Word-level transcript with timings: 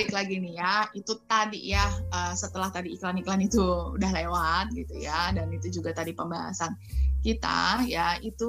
balik 0.00 0.16
lagi 0.16 0.40
nih 0.40 0.56
ya 0.56 0.88
itu 0.96 1.12
tadi 1.28 1.76
ya 1.76 1.84
uh, 2.08 2.32
setelah 2.32 2.72
tadi 2.72 2.96
iklan-iklan 2.96 3.44
itu 3.44 3.60
udah 4.00 4.08
lewat 4.16 4.72
gitu 4.72 4.96
ya 4.96 5.28
dan 5.36 5.52
itu 5.52 5.68
juga 5.68 5.92
tadi 5.92 6.16
pembahasan 6.16 6.72
kita 7.20 7.84
ya 7.84 8.16
itu 8.24 8.48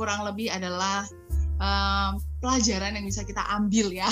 kurang 0.00 0.24
lebih 0.24 0.48
adalah 0.48 1.04
uh, 1.60 2.16
pelajaran 2.40 2.96
yang 2.96 3.04
bisa 3.04 3.20
kita 3.20 3.44
ambil 3.52 3.92
ya 3.92 4.08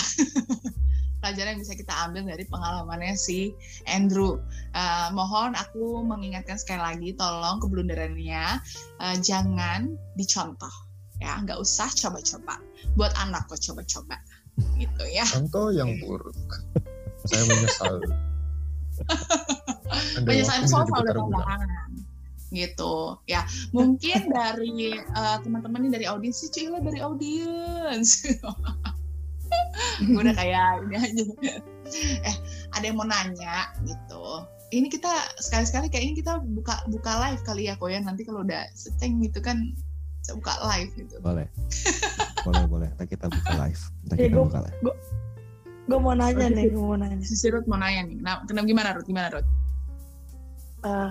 pelajaran 1.24 1.56
yang 1.56 1.64
bisa 1.64 1.80
kita 1.80 1.96
ambil 2.04 2.28
dari 2.28 2.44
pengalamannya 2.44 3.16
si 3.16 3.56
Andrew. 3.88 4.36
Uh, 4.76 5.08
mohon 5.16 5.56
aku 5.56 6.04
mengingatkan 6.04 6.60
sekali 6.60 6.84
lagi, 6.84 7.08
tolong 7.16 7.56
keblunderannya 7.56 8.60
uh, 9.00 9.16
jangan 9.24 9.96
dicontoh, 10.20 10.70
ya 11.24 11.40
nggak 11.40 11.56
usah 11.56 11.88
coba-coba. 11.88 12.60
Buat 13.00 13.16
anak 13.16 13.48
kok 13.48 13.64
coba-coba, 13.64 14.20
gitu 14.76 15.04
ya. 15.12 15.24
Contoh 15.28 15.72
yang 15.72 15.90
buruk. 16.00 16.36
Saya 17.28 17.42
menyesal. 17.44 17.94
Penyesalan 20.26 20.64
soal 20.64 20.88
dalam 20.88 21.28
belakangan 21.28 21.90
gitu. 22.54 23.18
Ya 23.26 23.44
mungkin 23.74 24.30
dari 24.30 24.96
uh, 25.14 25.38
teman-teman 25.42 25.86
ini 25.86 25.90
dari 25.92 26.06
audiens 26.06 26.40
sih 26.40 26.50
Cila 26.50 26.78
dari 26.80 27.02
audiens. 27.02 28.24
Gue 30.00 30.20
udah 30.24 30.34
kayak 30.34 30.86
ini 30.86 30.94
aja. 30.96 31.24
Eh 32.24 32.36
ada 32.72 32.84
yang 32.84 32.96
mau 32.96 33.06
nanya 33.08 33.70
gitu. 33.84 34.46
Ini 34.74 34.90
kita 34.90 35.12
sekali-sekali 35.38 35.86
kayaknya 35.86 36.14
kita 36.18 36.32
buka 36.42 36.82
buka 36.90 37.12
live 37.28 37.42
kali 37.46 37.70
ya 37.70 37.74
kok 37.78 37.90
ya. 37.90 38.00
Nanti 38.02 38.26
kalau 38.26 38.42
udah 38.42 38.66
seteng 38.74 39.22
gitu 39.22 39.38
kan 39.42 39.74
saya 40.22 40.38
buka 40.38 40.54
live 40.74 40.90
gitu. 40.98 41.16
Boleh 41.22 41.46
boleh 42.46 42.64
boleh. 42.70 42.88
Nanti 42.94 43.10
kita 43.18 43.26
buka 43.26 43.52
live. 43.66 43.82
Nanti 44.06 44.22
ya, 44.22 44.26
kita 44.30 44.36
gua, 44.38 44.46
buka 44.46 44.60
live. 44.62 44.78
gue 45.86 45.98
mau 46.02 46.14
nanya 46.18 46.46
nih 46.50 46.64
gue 46.70 46.82
mau 46.82 46.98
nanya. 46.98 47.18
Si 47.22 47.46
Ruth 47.50 47.66
mau 47.66 47.78
nanya 47.78 48.06
nih. 48.06 48.18
Nah 48.22 48.42
kenapa 48.46 48.66
gimana 48.66 48.88
Ruth 48.94 49.06
gimana 49.06 49.28
Ruth 49.34 49.48
uh, 50.86 51.10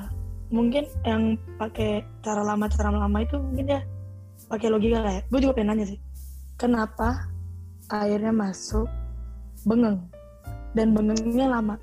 mungkin 0.54 0.86
yang 1.04 1.36
pakai 1.58 2.06
cara 2.22 2.46
lama 2.46 2.70
cara 2.72 2.94
lama 2.94 3.18
itu 3.24 3.36
mungkin 3.36 3.80
ya 3.80 3.82
pakai 4.48 4.68
logika 4.70 5.02
lah 5.02 5.14
ya. 5.20 5.22
Gue 5.28 5.40
juga 5.42 5.54
pengen 5.58 5.76
nanya 5.76 5.86
sih. 5.96 6.00
Kenapa 6.56 7.28
airnya 7.92 8.32
masuk 8.32 8.88
bengeng 9.68 10.00
dan 10.78 10.96
bengengnya 10.96 11.50
lama? 11.50 11.76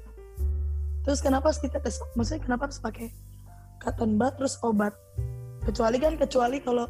Terus 1.02 1.18
kenapa 1.18 1.50
harus 1.50 1.58
kita 1.58 1.82
tes? 1.82 1.98
Maksudnya 2.14 2.46
kenapa 2.46 2.70
harus 2.70 2.78
pakai 2.78 3.10
cotton 3.82 4.16
bud 4.16 4.32
terus 4.38 4.56
obat? 4.62 4.94
Kecuali 5.66 5.98
kan 5.98 6.14
kecuali 6.14 6.62
kalau 6.62 6.86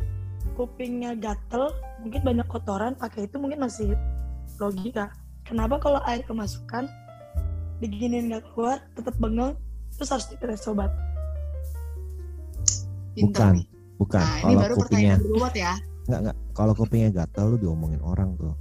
kupingnya 0.54 1.16
gatel 1.16 1.72
mungkin 2.04 2.20
banyak 2.22 2.46
kotoran 2.48 2.92
pakai 2.96 3.26
itu 3.26 3.36
mungkin 3.40 3.64
masih 3.64 3.96
logika. 4.60 5.12
Kenapa 5.42 5.82
kalau 5.82 6.00
air 6.06 6.22
kemasukan 6.22 6.86
diginin 7.82 8.30
nggak 8.30 8.46
keluar 8.54 8.78
tetap 8.94 9.14
bengeng 9.18 9.58
terus 9.98 10.08
harus 10.14 10.26
ditetes 10.30 10.64
obat 10.70 10.88
bukan 13.18 13.66
bukan. 13.98 14.22
Nah, 14.22 14.38
kalau 14.40 14.58
baru 14.62 14.74
kupingnya 14.78 15.16
ya. 15.52 15.74
Nggak 16.08 16.20
nggak. 16.28 16.36
Kalau 16.54 16.72
kupingnya 16.78 17.10
gatel 17.12 17.44
lu 17.54 17.56
diomongin 17.58 18.00
orang 18.00 18.38
tuh. 18.38 18.54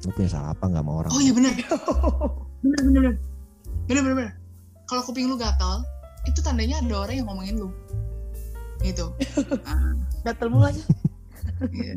Lu 0.00 0.10
punya 0.16 0.32
salah 0.32 0.56
apa 0.56 0.64
nggak 0.64 0.84
mau 0.84 1.04
orang? 1.04 1.12
Oh 1.12 1.20
iya 1.20 1.32
benar 1.36 1.52
benar 2.64 2.80
benar 2.84 3.00
benar 3.88 4.02
benar 4.02 4.14
benar 4.14 4.32
kalau 4.90 5.06
kuping 5.06 5.30
lu 5.30 5.38
gatal 5.38 5.86
itu 6.26 6.42
tandanya 6.42 6.82
ada 6.82 7.06
orang 7.06 7.22
yang 7.22 7.26
ngomongin 7.30 7.56
lu 7.62 7.68
gitu 8.84 9.12
nah. 9.66 9.94
gatal 10.24 10.48
mulu 10.48 10.68
aja 10.68 10.82
iya. 11.72 11.94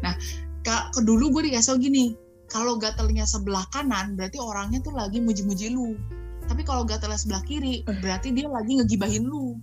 nah 0.00 0.14
ke 0.62 0.76
dulu 1.02 1.34
gue 1.38 1.52
dikasih 1.52 1.78
gini 1.78 2.16
kalau 2.48 2.76
gatalnya 2.76 3.24
sebelah 3.24 3.64
kanan 3.72 4.14
berarti 4.14 4.38
orangnya 4.38 4.80
tuh 4.84 4.94
lagi 4.94 5.18
muji-muji 5.18 5.72
lu 5.72 5.96
tapi 6.46 6.66
kalau 6.66 6.82
gatalnya 6.84 7.18
sebelah 7.18 7.42
kiri 7.44 7.86
berarti 8.02 8.34
dia 8.34 8.48
lagi 8.48 8.78
ngegibahin 8.78 9.24
lu 9.26 9.56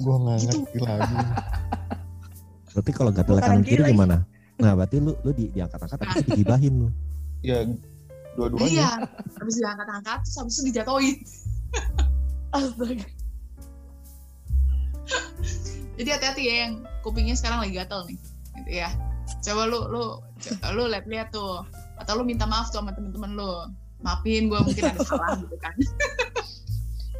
gue 0.00 0.16
nggak 0.16 0.36
gitu. 0.44 0.64
ngerti 0.64 0.78
lagi 0.82 1.16
berarti 2.72 2.90
kalau 2.94 3.10
gatal 3.12 3.36
kanan 3.38 3.62
kiri 3.66 3.82
gimana 3.92 4.24
Nah, 4.60 4.72
berarti 4.76 4.96
lu 5.00 5.16
lu 5.24 5.30
di 5.32 5.48
diangkat-angkat 5.56 5.98
tapi 6.04 6.12
nah. 6.12 6.26
digibahin 6.28 6.74
lu. 6.84 6.88
Ya, 7.40 7.64
dua-duanya. 8.36 8.68
Iya, 8.68 8.90
habis 9.40 9.54
diangkat-angkat 9.56 10.18
terus 10.28 10.36
habis 10.36 10.54
itu 10.60 10.62
dijatuhin. 10.68 11.16
Astaga. 12.52 13.06
Jadi 16.00 16.08
hati-hati 16.08 16.42
ya 16.46 16.54
yang 16.66 16.72
kupingnya 17.04 17.36
sekarang 17.36 17.64
lagi 17.64 17.74
gatel 17.76 18.06
nih. 18.08 18.18
Gitu 18.62 18.70
ya. 18.84 18.90
Coba 19.40 19.62
lu 19.68 19.80
lu 19.88 20.04
lu 20.74 20.84
lihat-lihat 20.90 21.32
tuh 21.32 21.64
atau 22.00 22.12
lu 22.18 22.24
minta 22.24 22.48
maaf 22.48 22.72
tuh 22.72 22.80
sama 22.80 22.96
temen-temen 22.96 23.36
lu. 23.36 23.52
Maafin 24.00 24.48
gue 24.48 24.58
mungkin 24.64 24.84
ada 24.96 25.00
salah 25.04 25.36
gitu 25.36 25.56
kan. 25.60 25.76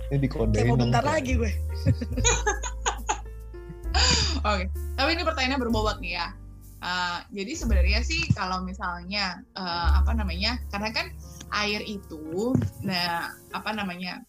Ini 0.09 0.17
dikodein. 0.25 0.65
Kayak 0.65 0.71
mau 0.73 0.81
bentar 0.81 1.05
lagi 1.05 1.37
gue. 1.37 1.53
Oke, 4.41 4.65
okay. 4.65 4.67
tapi 4.97 5.13
ini 5.13 5.23
pertanyaannya 5.27 5.61
berbobot 5.61 6.01
nih 6.01 6.17
ya 6.17 6.33
Uh, 6.81 7.21
jadi 7.37 7.53
sebenarnya 7.61 8.01
sih 8.01 8.25
kalau 8.33 8.65
misalnya 8.65 9.45
uh, 9.53 10.01
apa 10.01 10.17
namanya, 10.17 10.57
karena 10.73 10.89
kan 10.97 11.07
air 11.53 11.85
itu, 11.85 12.57
nah 12.81 13.37
apa 13.53 13.77
namanya, 13.77 14.25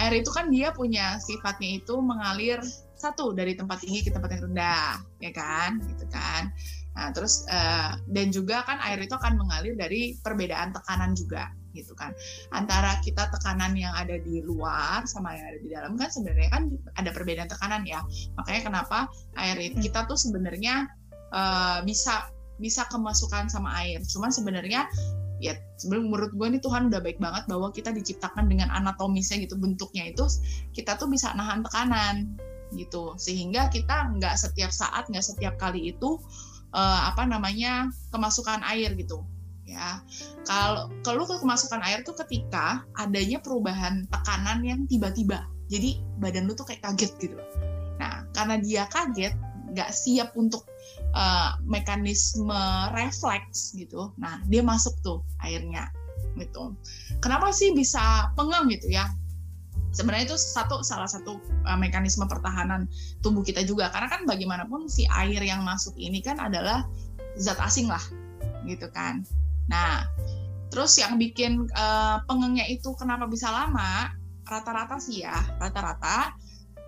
air 0.00 0.16
itu 0.16 0.32
kan 0.32 0.48
dia 0.48 0.72
punya 0.72 1.20
sifatnya 1.20 1.84
itu 1.84 2.00
mengalir 2.00 2.64
satu 3.02 3.34
dari 3.34 3.58
tempat 3.58 3.82
tinggi 3.82 4.06
ke 4.06 4.14
tempat 4.14 4.38
yang 4.38 4.42
rendah, 4.46 5.02
ya 5.18 5.34
kan, 5.34 5.82
gitu 5.90 6.06
kan. 6.06 6.54
Nah 6.94 7.10
terus 7.10 7.42
uh, 7.50 7.98
dan 8.06 8.30
juga 8.30 8.62
kan 8.62 8.78
air 8.86 9.02
itu 9.02 9.12
akan 9.18 9.34
mengalir 9.34 9.74
dari 9.74 10.14
perbedaan 10.22 10.70
tekanan 10.70 11.18
juga, 11.18 11.50
gitu 11.74 11.92
kan. 11.98 12.14
Antara 12.54 13.02
kita 13.02 13.26
tekanan 13.34 13.74
yang 13.74 13.90
ada 13.98 14.14
di 14.22 14.38
luar 14.46 15.02
sama 15.10 15.34
yang 15.34 15.46
ada 15.50 15.58
di 15.58 15.68
dalam 15.74 15.92
kan 15.98 16.08
sebenarnya 16.14 16.50
kan 16.54 16.62
ada 16.94 17.10
perbedaan 17.10 17.50
tekanan 17.50 17.82
ya. 17.82 17.98
Makanya 18.38 18.62
kenapa 18.70 19.10
air 19.34 19.58
itu 19.58 19.82
kita 19.82 20.06
tuh 20.06 20.16
sebenarnya 20.16 20.86
uh, 21.34 21.82
bisa 21.82 22.30
bisa 22.62 22.86
kemasukan 22.86 23.50
sama 23.50 23.74
air. 23.82 23.98
Cuman 24.06 24.30
sebenarnya 24.30 24.86
ya 25.42 25.58
sebenarnya 25.74 26.06
menurut 26.06 26.32
gue 26.38 26.46
nih 26.54 26.62
Tuhan 26.62 26.86
udah 26.86 27.02
baik 27.02 27.18
banget 27.18 27.50
bahwa 27.50 27.74
kita 27.74 27.90
diciptakan 27.90 28.46
dengan 28.46 28.70
anatomisnya 28.70 29.42
gitu 29.42 29.58
bentuknya 29.58 30.06
itu 30.14 30.22
kita 30.70 30.94
tuh 30.94 31.10
bisa 31.10 31.34
nahan 31.34 31.66
tekanan 31.66 32.38
gitu 32.74 33.14
sehingga 33.20 33.68
kita 33.68 34.12
nggak 34.16 34.34
setiap 34.36 34.72
saat 34.72 35.08
nggak 35.08 35.24
setiap 35.24 35.54
kali 35.60 35.92
itu 35.94 36.18
uh, 36.72 37.00
apa 37.12 37.28
namanya 37.28 37.88
kemasukan 38.10 38.64
air 38.72 38.92
gitu 38.96 39.24
ya 39.68 40.02
kalau 40.44 40.90
kalau 41.06 41.24
kemasukan 41.24 41.80
air 41.86 42.02
tuh 42.02 42.18
ketika 42.26 42.82
adanya 42.98 43.38
perubahan 43.38 44.04
tekanan 44.10 44.60
yang 44.66 44.80
tiba-tiba 44.90 45.46
jadi 45.70 46.02
badan 46.18 46.50
lu 46.50 46.52
tuh 46.58 46.66
kayak 46.66 46.82
kaget 46.82 47.12
gitu 47.22 47.38
nah 47.96 48.26
karena 48.34 48.58
dia 48.58 48.82
kaget 48.90 49.32
nggak 49.72 49.90
siap 49.90 50.36
untuk 50.36 50.68
uh, 51.16 51.56
mekanisme 51.64 52.62
refleks 52.92 53.72
gitu. 53.72 54.12
Nah, 54.20 54.44
dia 54.46 54.60
masuk 54.60 54.92
tuh 55.00 55.18
airnya 55.40 55.88
gitu. 56.36 56.76
Kenapa 57.24 57.50
sih 57.52 57.72
bisa 57.72 58.30
pengang 58.36 58.68
gitu 58.68 58.92
ya? 58.92 59.08
Sebenarnya 59.92 60.32
itu 60.32 60.38
satu 60.40 60.80
salah 60.80 61.06
satu 61.06 61.36
uh, 61.68 61.78
mekanisme 61.78 62.24
pertahanan 62.24 62.88
tubuh 63.20 63.44
kita 63.44 63.60
juga 63.62 63.92
karena 63.92 64.08
kan 64.08 64.24
bagaimanapun 64.24 64.88
si 64.88 65.04
air 65.12 65.40
yang 65.44 65.60
masuk 65.62 65.92
ini 66.00 66.24
kan 66.24 66.40
adalah 66.40 66.88
zat 67.36 67.60
asing 67.60 67.92
lah 67.92 68.02
gitu 68.64 68.88
kan. 68.90 69.20
Nah, 69.68 70.08
terus 70.72 70.96
yang 70.96 71.20
bikin 71.20 71.68
uh, 71.76 72.24
pengengnya 72.24 72.64
itu 72.72 72.96
kenapa 72.96 73.28
bisa 73.28 73.52
lama? 73.52 74.10
Rata-rata 74.42 74.98
sih 74.98 75.22
ya, 75.22 75.38
rata-rata 75.60 76.34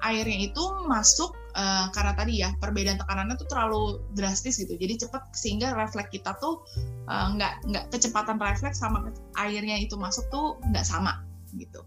airnya 0.05 0.53
itu 0.53 0.65
masuk 0.85 1.33
uh, 1.57 1.89
karena 1.97 2.13
tadi 2.13 2.45
ya 2.45 2.53
perbedaan 2.61 3.01
tekanannya 3.01 3.41
tuh 3.41 3.49
terlalu 3.49 3.83
drastis 4.13 4.61
gitu 4.61 4.77
jadi 4.77 5.01
cepat 5.01 5.33
sehingga 5.33 5.73
refleks 5.73 6.13
kita 6.13 6.37
tuh 6.37 6.61
uh, 7.09 7.33
nggak 7.33 7.65
nggak 7.73 7.85
kecepatan 7.89 8.37
refleks 8.37 8.85
sama 8.85 9.09
airnya 9.41 9.81
itu 9.81 9.97
masuk 9.97 10.29
tuh 10.29 10.61
nggak 10.69 10.85
sama 10.85 11.25
gitu 11.57 11.81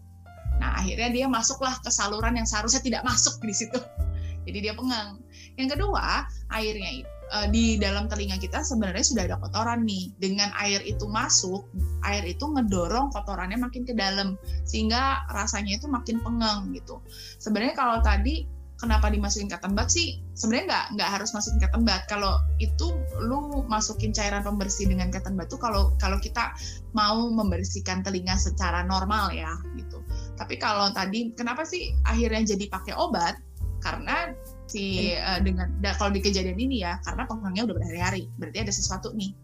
nah 0.58 0.78
akhirnya 0.78 1.10
dia 1.10 1.26
masuklah 1.30 1.74
ke 1.80 1.90
saluran 1.90 2.34
yang 2.38 2.46
seharusnya 2.46 2.82
tidak 2.82 3.02
masuk 3.06 3.38
di 3.42 3.54
situ. 3.54 3.78
Jadi 4.46 4.58
dia 4.64 4.74
pengang. 4.74 5.22
Yang 5.58 5.78
kedua 5.78 6.24
airnya 6.54 7.02
itu 7.02 7.10
uh, 7.32 7.46
di 7.48 7.76
dalam 7.76 8.08
telinga 8.08 8.40
kita 8.40 8.64
sebenarnya 8.64 9.04
sudah 9.04 9.24
ada 9.28 9.36
kotoran 9.40 9.84
nih. 9.84 10.12
Dengan 10.16 10.50
air 10.56 10.80
itu 10.84 11.04
masuk, 11.08 11.68
air 12.04 12.24
itu 12.24 12.44
ngedorong 12.44 13.12
kotorannya 13.12 13.60
makin 13.60 13.84
ke 13.84 13.92
dalam. 13.92 14.40
Sehingga 14.64 15.24
rasanya 15.32 15.76
itu 15.78 15.86
makin 15.86 16.20
pengang 16.24 16.72
gitu. 16.72 17.00
Sebenarnya 17.40 17.76
kalau 17.76 18.00
tadi 18.00 18.48
kenapa 18.78 19.10
dimasukin 19.10 19.50
cotton 19.50 19.74
bud 19.74 19.90
sih? 19.90 20.22
Sebenarnya 20.38 20.66
nggak 20.70 20.86
nggak 20.98 21.10
harus 21.18 21.30
masukin 21.34 21.58
cotton 21.66 21.82
bud 21.84 22.02
kalau 22.06 22.32
itu 22.62 22.86
lu 23.20 23.66
masukin 23.66 24.14
cairan 24.14 24.46
pembersih 24.46 24.86
dengan 24.86 25.10
cotton 25.10 25.34
bud 25.34 25.50
tuh 25.50 25.60
kalau 25.60 25.92
kalau 25.98 26.16
kita 26.22 26.54
mau 26.94 27.26
membersihkan 27.28 28.06
telinga 28.06 28.38
secara 28.38 28.86
normal 28.86 29.34
ya 29.34 29.50
gitu 29.74 29.98
tapi 30.38 30.54
kalau 30.56 30.94
tadi 30.94 31.34
kenapa 31.34 31.66
sih 31.66 31.90
akhirnya 32.06 32.54
jadi 32.54 32.70
pakai 32.70 32.94
obat? 32.94 33.36
Karena 33.82 34.34
si 34.70 35.14
uh, 35.14 35.38
dengan 35.42 35.70
da, 35.82 35.94
kalau 35.98 36.10
di 36.14 36.22
kejadian 36.22 36.58
ini 36.58 36.82
ya 36.82 36.98
karena 37.02 37.26
penghangnya 37.26 37.66
udah 37.70 37.76
berhari-hari 37.78 38.26
berarti 38.38 38.58
ada 38.62 38.72
sesuatu 38.74 39.10
nih 39.18 39.34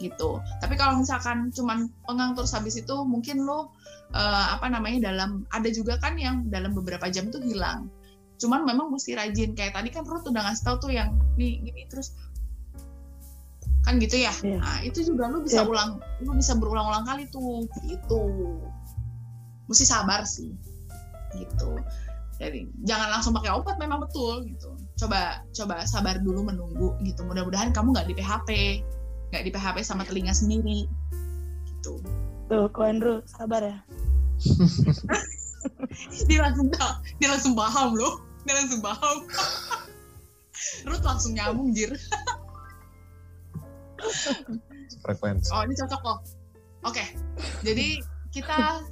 gitu. 0.00 0.40
Tapi 0.58 0.74
kalau 0.74 0.98
misalkan 0.98 1.52
cuman 1.52 1.86
pengang 2.08 2.32
terus 2.34 2.56
habis 2.56 2.74
itu 2.80 2.94
mungkin 3.04 3.44
lo 3.44 3.68
eh, 4.16 4.46
apa 4.56 4.64
namanya 4.72 5.12
dalam 5.12 5.44
ada 5.52 5.68
juga 5.68 6.00
kan 6.00 6.16
yang 6.16 6.48
dalam 6.48 6.72
beberapa 6.72 7.06
jam 7.12 7.28
tuh 7.28 7.44
hilang. 7.44 7.92
Cuman 8.40 8.64
memang 8.64 8.88
mesti 8.88 9.12
rajin 9.12 9.52
kayak 9.52 9.76
tadi 9.76 9.92
kan 9.92 10.08
Ruth 10.08 10.24
udah 10.24 10.40
ngasih 10.48 10.64
tau 10.64 10.76
tuh 10.80 10.88
yang 10.96 11.12
nih 11.36 11.60
gini 11.60 11.84
terus 11.92 12.16
kan 13.84 13.96
gitu 14.00 14.16
ya? 14.20 14.32
Iya. 14.44 14.60
nah 14.60 14.78
itu 14.84 15.00
juga 15.04 15.28
lu 15.28 15.40
bisa 15.44 15.64
Iya. 15.64 15.68
ulang 15.68 15.90
lu 16.20 16.36
bisa 16.36 16.52
berulang-ulang 16.56 17.04
kali 17.04 17.24
tuh 17.32 17.64
gitu 17.88 18.22
mesti 19.70 19.86
sabar 19.86 20.26
sih 20.26 20.50
gitu. 21.38 21.78
Jadi 22.42 22.66
jangan 22.82 23.14
langsung 23.14 23.36
pakai 23.36 23.54
obat 23.54 23.78
memang 23.78 24.02
betul 24.02 24.42
gitu. 24.42 24.74
Coba 24.98 25.46
coba 25.54 25.86
sabar 25.86 26.18
dulu 26.18 26.50
menunggu 26.50 26.98
gitu. 27.06 27.22
Mudah-mudahan 27.22 27.70
kamu 27.70 27.94
nggak 27.94 28.08
di 28.10 28.14
PHP 28.18 28.50
nggak 29.30 29.46
di 29.46 29.50
PHP 29.54 29.76
sama 29.86 30.02
telinga 30.02 30.34
sendiri 30.34 30.90
gitu. 31.70 32.02
Tuh, 32.50 32.66
Ko 32.74 32.82
Andrew, 32.82 33.22
sabar 33.30 33.62
ya. 33.62 33.78
dia 36.28 36.40
langsung 36.40 36.72
tahu 36.72 36.92
dia 37.20 37.28
langsung 37.28 37.52
paham 37.54 37.94
loh 37.94 38.24
dia 38.42 38.56
langsung 38.58 38.80
paham. 38.82 39.16
Ruth 40.88 41.04
langsung 41.04 41.36
nyambung 41.36 41.76
jir. 41.76 41.92
Frekuensi. 45.04 45.52
Oh 45.52 45.62
ini 45.62 45.76
cocok 45.76 46.00
kok 46.00 46.18
oke 46.84 47.04
jadi 47.60 48.00
kita 48.32 48.84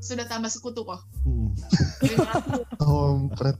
sudah 0.00 0.24
tambah 0.24 0.48
sekutu 0.48 0.82
kok 0.82 1.00
Hmm. 1.22 1.52
Tompret. 2.80 3.56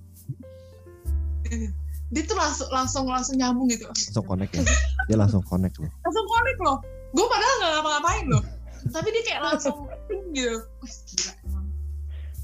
dia 2.11 2.23
tuh 2.25 2.35
langsung 2.35 2.69
langsung 2.71 3.05
langsung 3.07 3.37
nyambung 3.37 3.69
gitu 3.69 3.87
Langsung 3.87 4.25
connect 4.25 4.53
ya. 4.53 4.63
Dia 5.07 5.17
langsung 5.17 5.43
connect 5.43 5.79
loh. 5.79 5.91
langsung 6.01 6.27
connect 6.27 6.61
loh 6.61 6.79
gue 7.11 7.27
padahal 7.27 7.55
nggak 7.57 7.71
ngapa-ngapain 7.75 8.27
loh 8.27 8.43
tapi 8.89 9.09
dia 9.11 9.23
kayak 9.25 9.43
langsung 9.45 9.77
gitu 10.35 10.57
Wih, 10.81 10.95
gila 11.07 11.33
emang 11.45 11.67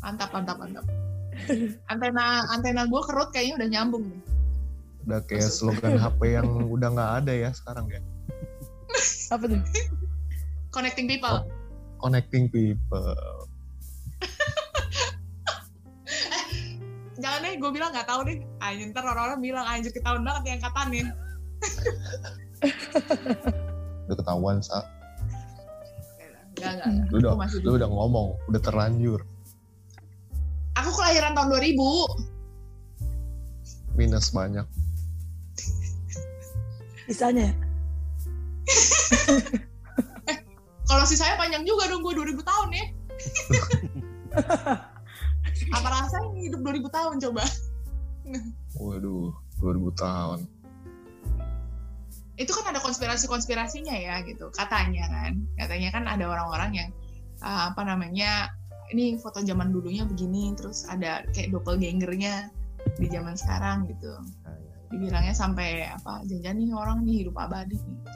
mantap 0.01 0.31
mantap 0.31 0.57
mantap 0.59 0.85
antena 1.87 2.25
antena 2.51 2.83
gue 2.85 3.01
kerut 3.03 3.29
kayaknya 3.31 3.55
udah 3.57 3.69
nyambung 3.71 4.05
nih 4.07 4.23
Udah 5.07 5.23
kayak 5.23 5.47
slogan 5.47 5.97
HP 5.97 6.35
yang 6.35 6.49
udah 6.67 6.91
nggak 6.91 7.13
ada 7.23 7.33
ya 7.33 7.51
sekarang 7.55 7.87
ya. 7.87 8.03
Apa 9.39 9.47
tuh? 9.47 9.63
connecting 10.69 11.07
people 11.07 11.47
Connecting 11.97 12.51
people. 12.51 13.15
Jangan 17.17 17.41
deh 17.45 17.55
gue 17.57 17.71
bilang 17.73 17.91
nggak 17.93 18.09
tahu 18.09 18.21
deh 18.29 18.37
anjir 18.61 18.93
ntar 18.93 19.05
orang-orang 19.05 19.41
bilang 19.41 19.65
anjir 19.65 19.93
ketahuan 19.93 20.25
banget 20.25 20.43
nih 20.45 20.53
angkatan 20.61 20.87
nih 20.93 21.05
Udah 24.07 24.17
ketahuan 24.17 24.63
sa. 24.63 24.87
Enggak, 26.57 26.73
enggak, 26.79 26.89
enggak. 26.89 27.13
Lu 27.13 27.17
udah, 27.21 27.37
masih 27.37 27.61
lu 27.61 27.77
udah 27.77 27.89
ngomong, 27.91 28.29
udah 28.49 28.61
terlanjur. 28.63 29.21
Aku 30.77 30.91
kelahiran 30.95 31.35
tahun 31.35 31.51
2000. 31.53 31.77
Minus 33.97 34.31
banyak. 34.33 34.67
Bisanya 37.09 37.43
ya? 37.49 37.55
Kalau 40.87 41.05
si 41.07 41.17
saya 41.19 41.35
panjang 41.35 41.67
juga 41.67 41.91
dong 41.91 42.03
gue 42.03 42.15
2000 42.15 42.43
tahun 42.47 42.69
ya. 42.73 42.87
Apa 45.75 45.89
rasanya 45.91 46.31
hidup 46.39 46.61
2000 46.63 46.87
tahun 46.91 47.17
coba? 47.29 47.45
Waduh, 48.83 49.35
2000 49.63 50.03
tahun. 50.03 50.41
Itu 52.37 52.53
kan 52.53 52.69
ada 52.69 52.81
konspirasi-konspirasinya 52.85 53.97
ya 53.97 54.21
gitu. 54.29 54.53
Katanya 54.53 55.09
kan. 55.09 55.33
Katanya 55.57 55.89
kan 55.91 56.05
ada 56.05 56.25
orang-orang 56.29 56.71
yang 56.77 56.91
uh, 57.41 57.73
apa 57.73 57.83
namanya 57.83 58.53
ini 58.93 59.19
foto 59.19 59.43
zaman 59.43 59.75
dulunya 59.75 60.07
begini 60.07 60.55
terus 60.55 60.87
ada 60.87 61.27
kayak 61.35 61.51
doppelgangernya 61.51 62.53
di 63.01 63.07
zaman 63.09 63.35
sekarang 63.35 63.89
gitu. 63.89 64.13
Dibilangnya 64.93 65.35
sampai 65.35 65.89
apa 65.91 66.23
jangan 66.29 66.61
nih 66.61 66.71
orang 66.77 66.99
nih 67.03 67.27
hidup 67.27 67.41
abadi. 67.41 67.81
Gitu. 67.81 68.11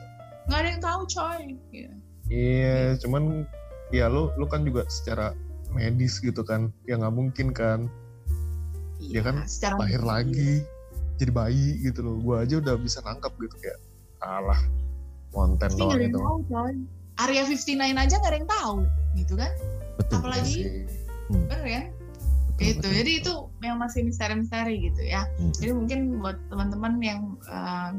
Nggak 0.47 0.59
ada 0.61 0.69
yang 0.69 0.83
tahu 0.85 1.01
coy. 1.09 1.43
Gitu. 1.73 1.95
Iya, 2.31 2.95
cuman 3.03 3.43
ya 3.91 4.07
lu 4.07 4.31
lu 4.39 4.47
kan 4.47 4.63
juga 4.63 4.87
secara 4.87 5.35
medis 5.75 6.19
gitu 6.21 6.43
kan. 6.43 6.71
Ya 6.85 6.99
nggak 6.99 7.15
mungkin 7.15 7.55
kan 7.55 7.91
Dia 9.01 9.25
kan 9.25 9.49
secara 9.49 9.81
lahir 9.81 10.05
lagi 10.05 10.61
jadi 11.17 11.33
bayi 11.33 11.81
gitu 11.85 12.05
loh. 12.05 12.17
Gua 12.21 12.45
aja 12.45 12.61
udah 12.61 12.77
bisa 12.77 13.01
nangkap 13.01 13.33
gitu 13.41 13.57
kayak 13.61 13.81
alah 14.21 14.61
konten 15.33 15.71
Tapi 15.73 15.81
doang 15.81 16.01
itu. 16.01 16.19
tahu 16.21 16.39
coy. 16.51 16.75
Area 17.21 17.43
59 17.45 17.77
aja 17.97 18.15
nggak 18.17 18.33
ada 18.33 18.39
yang 18.39 18.49
tahu 18.49 18.75
gitu 19.17 19.35
kan. 19.37 19.53
Betul. 19.97 20.17
Apalagi 20.21 20.57
Sih. 20.65 20.85
bener 21.29 21.61
kan? 21.65 21.85
betul, 22.61 22.69
gitu. 22.69 22.77
betul. 22.81 22.93
Jadi 22.93 23.11
itu 23.17 23.35
yang 23.65 23.77
masih 23.81 24.01
misteri-misteri 24.05 24.75
gitu 24.85 25.03
ya. 25.05 25.23
Hmm. 25.41 25.53
Jadi 25.57 25.73
mungkin 25.73 25.99
buat 26.21 26.37
teman-teman 26.53 26.93
yang 27.01 27.21
uh, 27.49 27.93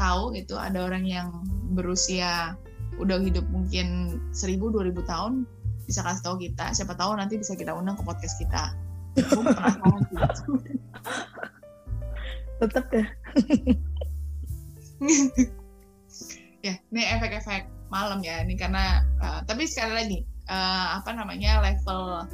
tahu 0.00 0.32
itu 0.32 0.56
ada 0.56 0.88
orang 0.88 1.04
yang 1.04 1.28
berusia 1.76 2.56
udah 2.98 3.20
hidup 3.22 3.44
mungkin 3.52 4.18
1000 4.32 4.60
2000 4.60 4.96
tahun 5.06 5.44
bisa 5.90 6.06
kasih 6.06 6.22
tahu 6.22 6.36
kita. 6.38 6.70
Siapa 6.70 6.94
tahu 6.94 7.18
nanti 7.18 7.34
bisa 7.34 7.58
kita 7.58 7.74
undang 7.74 7.98
ke 7.98 8.06
podcast 8.06 8.38
kita. 8.38 8.70
Gue 9.18 9.42
penasaran 9.42 10.00
sih. 10.06 10.78
Tetep 12.62 12.86
ya. 12.94 13.04
ya, 16.70 16.74
ini 16.94 17.02
efek-efek 17.18 17.66
malam 17.90 18.22
ya. 18.22 18.46
Ini 18.46 18.54
karena 18.54 19.02
uh, 19.18 19.42
tapi 19.42 19.66
sekali 19.66 19.92
lagi 19.98 20.18
uh, 20.46 21.02
apa 21.02 21.10
namanya 21.10 21.58
level 21.58 22.30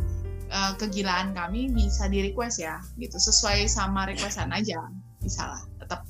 uh, 0.51 0.73
kegilaan 0.79 1.35
kami 1.35 1.71
bisa 1.71 2.07
di 2.09 2.23
request 2.31 2.63
ya 2.63 2.81
gitu 2.99 3.17
sesuai 3.19 3.67
sama 3.67 4.07
requestan 4.09 4.51
aja 4.51 4.79
bisa 5.21 5.43
lah 5.47 5.63
tetap 5.83 6.07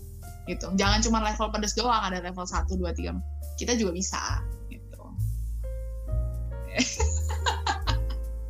gitu 0.46 0.70
jangan 0.78 1.02
cuma 1.02 1.18
level 1.24 1.50
pedes 1.50 1.74
doang 1.74 2.02
ada 2.06 2.22
level 2.22 2.46
1, 2.46 2.70
2, 2.70 2.78
3 2.78 3.58
kita 3.58 3.72
juga 3.74 3.92
bisa 3.96 4.22
gitu 4.70 5.02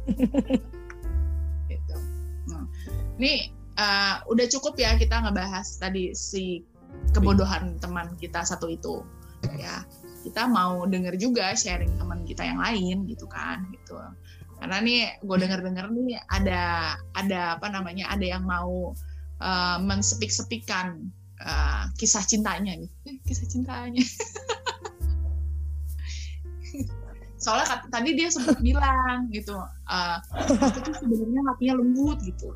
gitu. 1.71 1.97
Nah, 2.51 2.65
ini 3.19 3.51
uh, 3.79 4.23
udah 4.31 4.47
cukup 4.51 4.79
ya 4.79 4.95
kita 4.97 5.23
ngebahas 5.23 5.67
tadi 5.79 6.15
si 6.15 6.63
kebodohan 7.13 7.77
teman 7.83 8.15
kita 8.17 8.43
satu 8.47 8.71
itu. 8.71 9.03
Ya 9.59 9.85
kita 10.27 10.51
mau 10.51 10.83
denger 10.91 11.15
juga 11.23 11.55
sharing 11.55 12.03
teman 12.03 12.27
kita 12.27 12.43
yang 12.43 12.59
lain 12.59 13.07
gitu 13.07 13.31
kan 13.31 13.63
gitu. 13.71 13.95
Karena 14.59 14.83
nih 14.83 15.23
gue 15.23 15.37
denger 15.39 15.61
denger 15.63 15.87
nih 15.93 16.19
ada 16.27 16.63
ada 17.15 17.41
apa 17.61 17.71
namanya 17.71 18.11
ada 18.11 18.27
yang 18.27 18.43
mau 18.43 18.91
uh, 19.39 19.79
mensepik-sepikan 19.79 21.07
uh, 21.39 21.87
kisah 21.95 22.27
cintanya 22.27 22.75
nih. 22.75 22.91
Eh, 23.07 23.17
kisah 23.23 23.47
cintanya 23.47 24.03
soalnya 27.37 27.85
tadi 27.93 28.17
dia 28.17 28.33
sempat 28.33 28.57
bilang 28.65 29.29
gitu 29.29 29.61
uh, 29.61 30.17
aku 30.33 30.79
tuh 30.81 30.95
sebenarnya 31.01 31.41
hatinya 31.53 31.75
lembut 31.81 32.19
gitu 32.25 32.53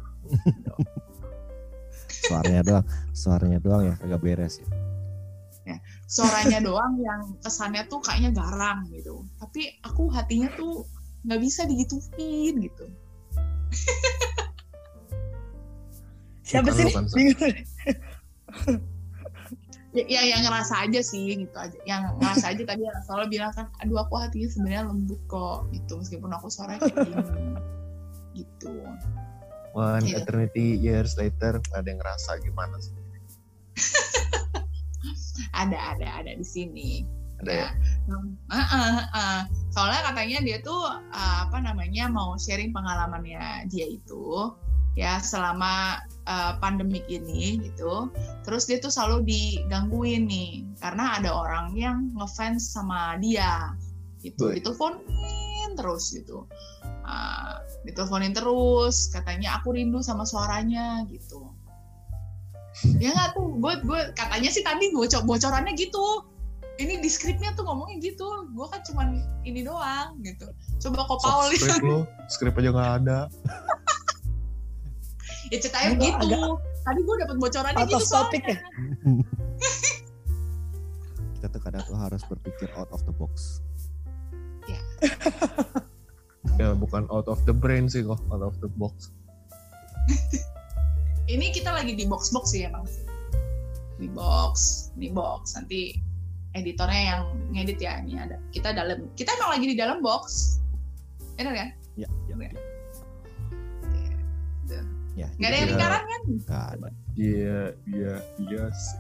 Suaranya 2.20 2.62
doang, 2.62 2.87
suaranya 3.16 3.58
doang 3.62 3.82
ya 3.87 3.94
kagak 3.96 4.20
beres 4.20 4.60
ya. 4.60 4.68
suaranya 6.10 6.58
doang 6.60 6.99
yang 6.99 7.22
kesannya 7.38 7.87
tuh 7.87 8.02
kayaknya 8.02 8.34
garang 8.34 8.82
gitu 8.90 9.22
tapi 9.38 9.78
aku 9.87 10.10
hatinya 10.10 10.50
tuh 10.58 10.84
nggak 11.25 11.40
bisa 11.40 11.64
digituin 11.68 12.54
gitu 12.60 12.87
Siapa 16.50 16.75
sih? 16.75 16.90
ya, 19.94 20.04
ya 20.06 20.23
yang 20.23 20.42
ngerasa 20.47 20.87
aja 20.87 21.00
sih 21.02 21.35
gitu 21.47 21.56
aja 21.59 21.78
yang 21.82 22.14
ngerasa 22.23 22.54
aja 22.54 22.62
tadi 22.62 22.82
soalnya 23.06 23.28
bilang 23.28 23.52
kan 23.54 23.66
aduh 23.82 23.99
aku 24.06 24.14
hatinya 24.23 24.49
sebenarnya 24.50 24.82
lembut 24.87 25.20
kok 25.26 25.66
gitu 25.75 25.99
meskipun 25.99 26.30
aku 26.30 26.47
suaranya 26.47 26.80
kayak 26.87 26.97
gini 27.11 27.25
gitu 28.38 28.75
One 29.70 30.02
Iya. 30.02 30.26
eternity 30.26 30.75
years 30.82 31.14
later 31.14 31.62
nggak 31.62 31.78
ada 31.78 31.88
yang 31.94 32.00
ngerasa 32.02 32.30
gimana 32.42 32.75
sih? 32.82 32.90
ada 35.62 35.78
ada 35.94 36.06
ada 36.23 36.30
di 36.35 36.42
sini 36.42 37.06
Ada 37.40 37.52
ya? 37.54 37.70
Hmm, 38.11 38.35
uh, 38.50 38.56
uh, 38.59 39.00
uh. 39.14 39.38
soalnya 39.73 40.11
katanya 40.12 40.38
dia 40.42 40.59
tuh 40.61 40.76
uh, 40.90 41.38
apa 41.49 41.56
namanya 41.62 42.11
mau 42.11 42.35
sharing 42.37 42.75
pengalamannya 42.75 43.70
dia 43.70 43.87
itu 43.88 44.52
ya 44.99 45.23
selama 45.23 46.02
uh, 46.30 46.54
pandemik 46.62 47.02
ini 47.10 47.58
gitu 47.58 48.06
terus 48.46 48.70
dia 48.70 48.78
tuh 48.78 48.94
selalu 48.94 49.26
digangguin 49.26 50.30
nih 50.30 50.62
karena 50.78 51.18
ada 51.18 51.34
orang 51.34 51.75
yang 51.75 52.14
ngefans 52.14 52.70
sama 52.70 53.18
dia 53.18 53.75
gitu. 54.20 54.52
Baik. 54.52 54.62
diteleponin 54.62 55.68
terus 55.76 56.12
gitu. 56.12 56.44
Uh, 57.04 57.60
diteleponin 57.88 58.32
terus 58.37 59.08
katanya 59.10 59.58
aku 59.60 59.75
rindu 59.75 60.04
sama 60.04 60.28
suaranya 60.28 61.04
gitu. 61.08 61.50
Ya 63.02 63.12
nggak 63.12 63.34
tuh 63.34 63.58
gue 63.58 63.75
gue 63.82 64.00
katanya 64.14 64.49
sih 64.49 64.62
tadi 64.62 64.92
bocor 64.94 65.25
bocorannya 65.26 65.75
gitu. 65.75 66.25
Ini 66.80 66.96
di 67.04 67.12
skripnya 67.12 67.52
tuh 67.52 67.68
ngomongnya 67.68 68.00
gitu 68.00 68.25
gue 68.56 68.66
kan 68.72 68.80
cuman 68.88 69.20
ini 69.44 69.64
doang 69.64 70.16
gitu. 70.25 70.49
Coba 70.80 71.04
kok 71.04 71.20
Paul 71.20 71.52
script 71.52 71.84
lu, 71.84 72.08
script 72.28 72.56
aja 72.56 72.70
nggak 72.72 72.92
ada. 73.04 73.18
ya 75.50 75.59
ceritanya 75.59 75.88
Enggak, 75.99 76.16
gitu. 76.25 76.38
Agak- 76.38 76.59
tadi 76.80 77.00
gue 77.04 77.16
dapet 77.21 77.37
bocorannya 77.37 77.78
out 77.78 77.88
gitu 77.90 77.99
of 77.99 78.07
topic 78.09 78.42
soalnya. 78.47 78.57
Ya 78.57 79.71
kita 81.40 81.57
tuh 81.57 81.62
kadang 81.64 81.80
tuh 81.88 81.97
harus 81.97 82.21
berpikir 82.28 82.69
out 82.76 82.92
of 82.92 83.00
the 83.09 83.14
box. 83.16 83.64
Ya. 86.61 86.76
Bukan 86.76 87.09
out 87.09 87.25
of 87.25 87.40
the 87.49 87.57
brain 87.57 87.88
sih 87.88 88.04
kok, 88.04 88.21
out 88.28 88.45
of 88.45 88.52
the 88.61 88.69
box. 88.76 89.09
ini 91.33 91.49
kita 91.57 91.73
lagi 91.73 91.97
di 91.97 92.04
box 92.04 92.28
box 92.28 92.52
sih 92.52 92.69
emang 92.69 92.85
sih. 92.85 93.00
Di 93.97 94.09
box 94.12 94.88
di 95.00 95.09
box. 95.09 95.57
Nanti 95.57 95.97
editornya 96.52 97.02
yang 97.16 97.23
ngedit 97.57 97.80
ya 97.80 98.04
ini 98.04 98.21
ada. 98.21 98.37
Kita 98.52 98.76
dalam 98.76 99.09
kita 99.16 99.33
emang 99.40 99.57
lagi 99.57 99.66
di 99.73 99.76
dalam 99.80 100.04
box. 100.04 100.61
Benar 101.40 101.57
kan? 101.57 101.69
Ya 101.97 102.04
ya. 102.04 102.09
Iya. 102.37 102.52
ya, 102.52 102.69
ya 105.14 105.29
nggak 105.37 105.49
ada 105.49 105.57
yang 105.57 105.57
jadi- 105.57 105.71
lingkaran 105.75 106.02
kan? 106.02 106.21
nggak 106.26 106.64
ada. 106.75 106.88
Iya, 107.14 107.61
iya, 107.87 108.14
iya 108.40 108.64
sih. 108.71 108.99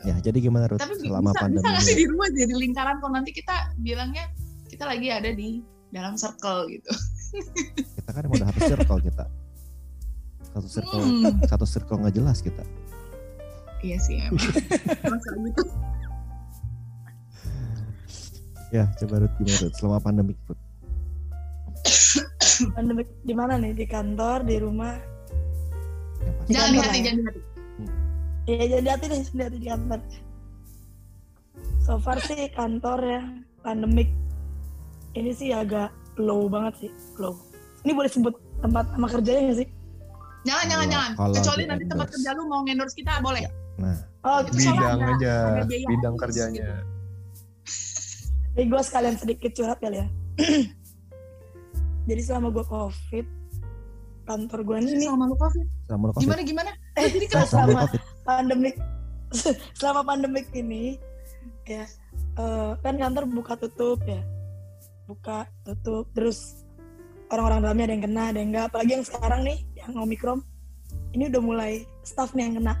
ya 0.00 0.16
jadi 0.18 0.38
gimana 0.40 0.64
Ruth 0.64 0.80
tapi 0.80 0.96
selama 0.96 1.30
bisa, 1.30 1.40
pandemi 1.44 1.60
bisa 1.68 1.84
sih 1.84 1.92
di 1.94 2.04
rumah 2.08 2.28
jadi 2.32 2.54
lingkaran 2.56 2.96
kalau 2.98 3.12
nanti 3.12 3.36
kita 3.36 3.52
bilangnya 3.76 4.24
kita 4.66 4.88
lagi 4.88 5.12
ada 5.12 5.28
di 5.30 5.60
dalam 5.90 6.16
circle 6.16 6.70
gitu. 6.70 6.88
Kita 7.94 8.10
kan 8.10 8.26
udah 8.26 8.42
satu 8.50 8.60
circle 8.66 9.00
kita. 9.04 9.24
Satu 10.50 10.66
circle 10.66 10.98
Hmm, 10.98 11.38
satu 11.46 11.62
circle 11.62 11.98
nggak 12.02 12.14
jelas 12.16 12.42
kita. 12.42 12.64
Iya 13.82 13.96
sih 14.02 14.18
emang. 14.18 14.40
Gitu 14.42 15.62
ya 18.76 18.86
coba 18.98 19.14
Ruth 19.20 19.34
gimana 19.36 19.56
Ruth 19.60 19.76
selama 19.76 19.98
pandemi 19.98 20.32
Ruth 20.46 20.62
pandemi 22.68 23.02
di 23.20 23.32
mana 23.32 23.54
nih 23.56 23.72
di 23.72 23.86
kantor 23.86 24.38
di 24.42 24.56
rumah 24.56 24.94
pasti 26.38 26.50
jangan 26.50 26.68
di 26.68 26.78
hati 26.78 26.98
ya. 26.98 27.02
jangan 27.02 27.16
di 27.16 27.24
hati 27.26 27.40
ya 28.46 28.64
jadi 28.70 28.88
hati 28.90 29.04
deh 29.06 29.20
jadi 29.24 29.42
hati 29.44 29.56
di 29.56 29.68
kantor 29.68 30.00
so 31.80 31.92
far 31.98 32.18
sih 32.20 32.40
kantor 32.50 32.98
ya 33.00 33.22
pandemik 33.60 34.08
ini 35.12 35.30
sih 35.30 35.50
agak 35.50 35.88
low 36.16 36.46
banget 36.46 36.74
sih 36.78 36.90
low 37.16 37.34
ini 37.80 37.92
boleh 37.92 38.08
sebut 38.08 38.32
tempat 38.60 38.84
sama 38.88 39.06
kerjanya 39.08 39.40
nggak 39.42 39.58
sih 39.58 39.68
jangan 40.42 40.64
jangan 40.66 40.86
Kalau- 40.86 41.12
jangan 41.16 41.34
kecuali 41.36 41.62
di 41.62 41.68
nanti 41.68 41.84
tempat 41.86 42.06
endorse. 42.06 42.14
kerja 42.16 42.30
lu 42.32 42.42
mau 42.46 42.60
endorse 42.62 42.94
kita 42.94 43.12
boleh 43.20 43.40
Ya. 43.40 43.50
nah 43.78 43.96
oh 44.20 44.38
Bidang 44.44 44.76
ada- 44.76 45.08
aja, 45.10 45.34
ada 45.56 45.64
bidang 45.64 46.14
kerjanya. 46.18 46.60
gitu. 46.60 46.74
Jadi 48.50 48.66
gue 48.66 48.82
sekalian 48.82 49.16
sedikit 49.16 49.50
curhat 49.54 49.78
kali 49.78 49.96
ya. 49.96 50.06
Jadi 52.08 52.22
selama 52.24 52.48
gue 52.52 52.64
covid, 52.64 53.26
kantor 54.24 54.60
gue 54.62 54.76
ini 54.80 55.04
selama 55.04 55.24
lu 55.28 55.36
covid? 55.36 55.66
Selama 55.88 56.04
lu 56.08 56.12
covid. 56.14 56.24
Gimana 56.24 56.40
gimana? 56.46 56.70
Eh 56.96 57.06
jadi 57.10 57.26
selama 57.28 57.44
kenapa? 57.44 57.50
Selama 57.50 57.80
covid. 57.80 58.00
pandemik 58.24 58.76
selama 59.78 60.00
pandemik 60.02 60.46
ini 60.54 60.98
ya 61.66 61.86
eh, 62.38 62.72
kan 62.82 62.94
kantor 62.96 63.24
buka 63.28 63.54
tutup 63.58 64.00
ya. 64.06 64.22
Buka 65.10 65.50
tutup 65.66 66.06
terus 66.14 66.62
orang-orang 67.30 67.66
dalamnya 67.66 67.84
ada 67.90 67.94
yang 67.94 68.04
kena 68.06 68.22
ada 68.30 68.38
yang 68.38 68.50
enggak 68.54 68.64
apalagi 68.70 68.90
yang 68.98 69.06
sekarang 69.06 69.40
nih 69.46 69.58
yang 69.78 69.92
omikron 69.98 70.40
ini 71.14 71.26
udah 71.30 71.42
mulai 71.42 71.72
staff 72.06 72.32
nih 72.34 72.50
yang 72.50 72.56
kena. 72.62 72.74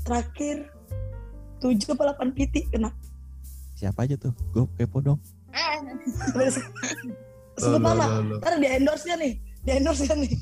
Terakhir 0.00 0.64
7 1.60 1.76
atau 1.92 2.08
8 2.08 2.32
PT 2.32 2.72
kena. 2.72 2.88
Siapa 3.76 4.08
aja 4.08 4.16
tuh? 4.16 4.32
Gue 4.52 4.64
kepo 4.80 5.04
dong. 5.04 5.20
Eh 5.52 5.76
sebut 7.60 7.80
nama. 7.80 8.06
ntar 8.40 8.52
di 8.56 8.68
endorse 8.68 9.04
nya 9.06 9.16
nih. 9.16 9.32
Di 9.60 9.70
endorse 9.76 10.02
nya 10.08 10.14
nih. 10.16 10.32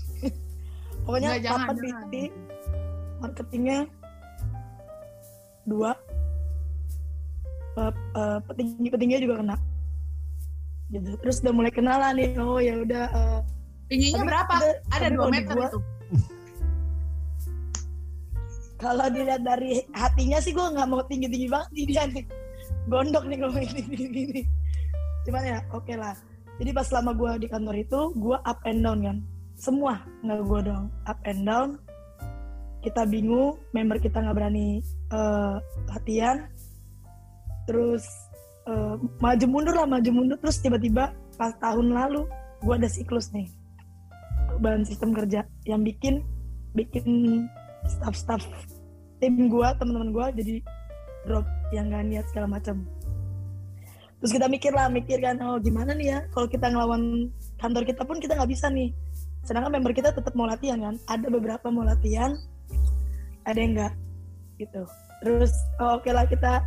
Pokoknya 1.04 1.28
Nggak, 1.34 1.42
jangan, 1.42 1.66
8 1.66 1.76
jangan. 1.76 2.02
PT 2.08 2.14
marketingnya 3.18 3.78
dua. 5.64 5.90
Eh, 7.76 7.92
eh, 7.92 8.38
petinggi 8.44 8.88
petingginya 8.88 9.22
juga 9.22 9.34
kena. 9.42 9.56
Gitu. 10.88 11.10
Terus 11.20 11.36
udah 11.42 11.52
mulai 11.52 11.72
kenalan 11.72 12.12
nih. 12.14 12.30
Oh 12.38 12.58
ya 12.58 12.74
udah 12.78 13.04
eh, 13.10 13.38
tingginya 13.86 14.22
berapa? 14.24 14.54
udah- 14.56 14.78
ada 14.94 15.06
dua 15.10 15.26
meter 15.28 15.54
gua- 15.54 15.68
itu. 15.68 15.78
Kalau 18.78 19.10
dilihat 19.10 19.42
dari 19.42 19.82
hatinya 19.90 20.38
sih 20.38 20.54
gue 20.54 20.62
nggak 20.62 20.86
mau 20.86 21.02
tinggi 21.04 21.26
tinggi 21.26 21.50
banget 21.50 21.68
nih 21.74 21.84
dia 21.88 22.02
nih. 22.06 22.24
Gondok 22.86 23.24
nih 23.28 23.36
kalau 23.36 23.58
ini 23.58 23.82
ini 23.84 24.20
ini 24.32 24.42
cuman 25.26 25.44
ya 25.44 25.58
oke 25.76 25.92
lah 25.92 26.16
jadi 26.58 26.70
pas 26.74 26.86
selama 26.86 27.14
gue 27.14 27.46
di 27.46 27.46
kantor 27.46 27.76
itu 27.78 28.00
gue 28.18 28.36
up 28.42 28.58
and 28.66 28.82
down 28.82 28.98
kan. 29.02 29.18
Semua 29.58 30.02
nggak 30.26 30.40
gue 30.42 30.60
dong 30.70 30.84
up 31.06 31.18
and 31.22 31.42
down. 31.46 31.68
Kita 32.82 33.06
bingung 33.06 33.58
member 33.74 33.98
kita 34.02 34.18
nggak 34.22 34.36
berani 34.36 34.82
eh, 35.14 35.56
latihan. 35.90 36.50
Terus 37.70 38.04
eh, 38.66 38.94
maju 39.22 39.46
mundur 39.46 39.74
lah 39.78 39.86
maju 39.86 40.10
mundur. 40.10 40.38
Terus 40.42 40.58
tiba-tiba 40.58 41.14
pas 41.38 41.54
tahun 41.62 41.94
lalu 41.94 42.26
gue 42.66 42.74
ada 42.74 42.90
siklus 42.90 43.30
nih. 43.30 43.46
Perubahan 44.50 44.82
sistem 44.82 45.14
kerja 45.14 45.46
yang 45.62 45.86
bikin 45.86 46.26
bikin 46.74 47.46
staff-staff 47.86 48.42
tim 49.18 49.50
gua 49.50 49.74
teman-teman 49.76 50.10
gua 50.14 50.26
jadi 50.30 50.62
drop 51.26 51.46
yang 51.74 51.90
gak 51.92 52.06
niat 52.06 52.24
segala 52.30 52.46
macam 52.58 52.86
terus 54.18 54.34
kita 54.34 54.50
mikir 54.50 54.74
lah 54.74 54.90
mikir 54.90 55.22
kan 55.22 55.38
oh 55.46 55.62
gimana 55.62 55.94
nih 55.94 56.06
ya 56.10 56.18
kalau 56.34 56.50
kita 56.50 56.66
ngelawan 56.66 57.30
kantor 57.62 57.86
kita 57.86 58.02
pun 58.02 58.18
kita 58.18 58.34
nggak 58.34 58.50
bisa 58.50 58.66
nih. 58.70 58.90
Sedangkan 59.46 59.80
member 59.80 59.94
kita 59.96 60.12
tetap 60.12 60.34
mau 60.34 60.44
latihan 60.44 60.76
kan 60.82 60.94
ada 61.08 61.26
beberapa 61.30 61.70
mau 61.70 61.86
latihan 61.86 62.36
ada 63.46 63.56
yang 63.56 63.78
enggak 63.78 63.94
gitu. 64.58 64.82
Terus 65.22 65.52
oh, 65.80 65.96
oke 65.96 66.10
lah 66.10 66.26
kita 66.26 66.60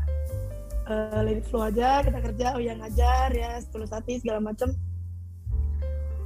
uh, 0.90 1.22
let 1.22 1.44
flow 1.46 1.68
aja 1.68 2.02
kita 2.02 2.18
kerja 2.20 2.46
oh 2.58 2.64
yang 2.64 2.80
ngajar 2.82 3.30
ya 3.36 3.60
setulus 3.62 3.94
hati 3.94 4.18
segala 4.18 4.42
macam 4.42 4.74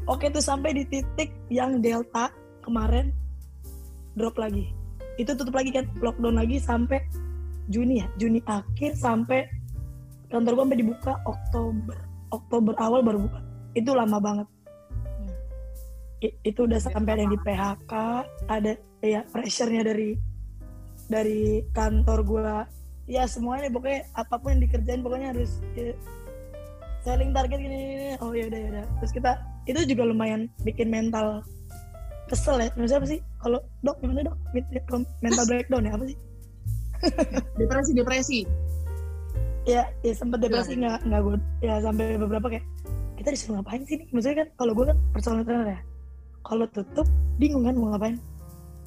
oke 0.07 0.25
tuh 0.29 0.41
sampai 0.41 0.77
di 0.77 0.83
titik 0.87 1.33
yang 1.49 1.81
delta 1.81 2.29
kemarin 2.63 3.11
drop 4.15 4.37
lagi. 4.39 4.71
Itu 5.19 5.33
tutup 5.35 5.57
lagi 5.57 5.73
kan 5.73 5.89
lockdown 5.99 6.39
lagi 6.39 6.61
sampai 6.61 7.01
Juni 7.67 7.99
ya 7.99 8.07
Juni 8.15 8.39
akhir 8.45 8.95
sampai 8.95 9.43
kantor 10.29 10.51
gue 10.57 10.63
sampai 10.67 10.79
dibuka 10.79 11.13
Oktober. 11.25 11.97
Oktober 12.33 12.73
awal 12.81 13.01
baru 13.05 13.19
buka. 13.29 13.39
Itu 13.77 13.91
lama 13.93 14.17
banget. 14.19 14.47
I- 16.23 16.37
itu 16.47 16.63
udah 16.63 16.79
sampai 16.79 17.19
ada 17.19 17.21
yang 17.27 17.33
di 17.35 17.41
PHK 17.43 17.93
ada 18.47 18.71
ya 19.03 19.21
pressure-nya 19.29 19.83
dari 19.83 20.15
dari 21.11 21.61
kantor 21.75 22.19
gue 22.25 22.55
ya 23.05 23.29
semuanya 23.29 23.69
pokoknya 23.69 24.09
apa 24.17 24.35
pun 24.41 24.57
yang 24.57 24.61
dikerjain 24.65 25.05
pokoknya 25.05 25.35
harus 25.35 25.61
ya, 25.77 25.93
selling 27.05 27.29
target 27.37 27.61
gini, 27.61 27.77
gini, 27.77 28.07
oh 28.17 28.33
ya 28.33 28.49
udah 28.49 28.59
ya 28.59 28.67
udah. 28.73 28.85
Terus 29.03 29.11
kita 29.13 29.31
itu 29.69 29.79
juga 29.85 30.03
lumayan 30.09 30.49
bikin 30.65 30.89
mental 30.89 31.45
kesel 32.31 32.57
ya. 32.57 32.73
Maksudnya 32.73 32.99
apa 33.05 33.07
sih? 33.11 33.19
Kalau 33.43 33.59
dok 33.85 33.97
gimana 34.01 34.25
dok? 34.25 34.37
Mental 35.21 35.45
breakdown 35.45 35.85
ya 35.85 35.93
apa 35.93 36.05
sih? 36.09 36.17
Depresi 37.59 37.91
depresi 37.93 38.39
ya 39.65 39.89
ya 40.05 40.13
sempet 40.13 40.45
depresi 40.45 40.77
nggak 40.77 41.09
nggak 41.09 41.21
gue 41.25 41.35
ya 41.65 41.81
sampai 41.81 42.17
beberapa 42.21 42.47
kayak 42.47 42.65
kita 43.17 43.29
disuruh 43.33 43.61
ngapain 43.61 43.81
sih 43.89 43.95
nih? 43.97 44.07
Maksudnya 44.13 44.37
kan 44.45 44.47
kalau 44.61 44.71
gue 44.77 44.85
kan 44.93 44.97
personal 45.11 45.41
trainer 45.41 45.69
ya. 45.73 45.79
Kalau 46.45 46.65
tutup 46.69 47.07
bingung 47.41 47.65
kan 47.65 47.75
mau 47.75 47.89
ngapain. 47.93 48.17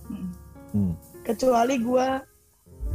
Hmm. 0.08 0.30
Hmm. 0.68 0.92
kecuali 1.24 1.80
gue 1.80 2.06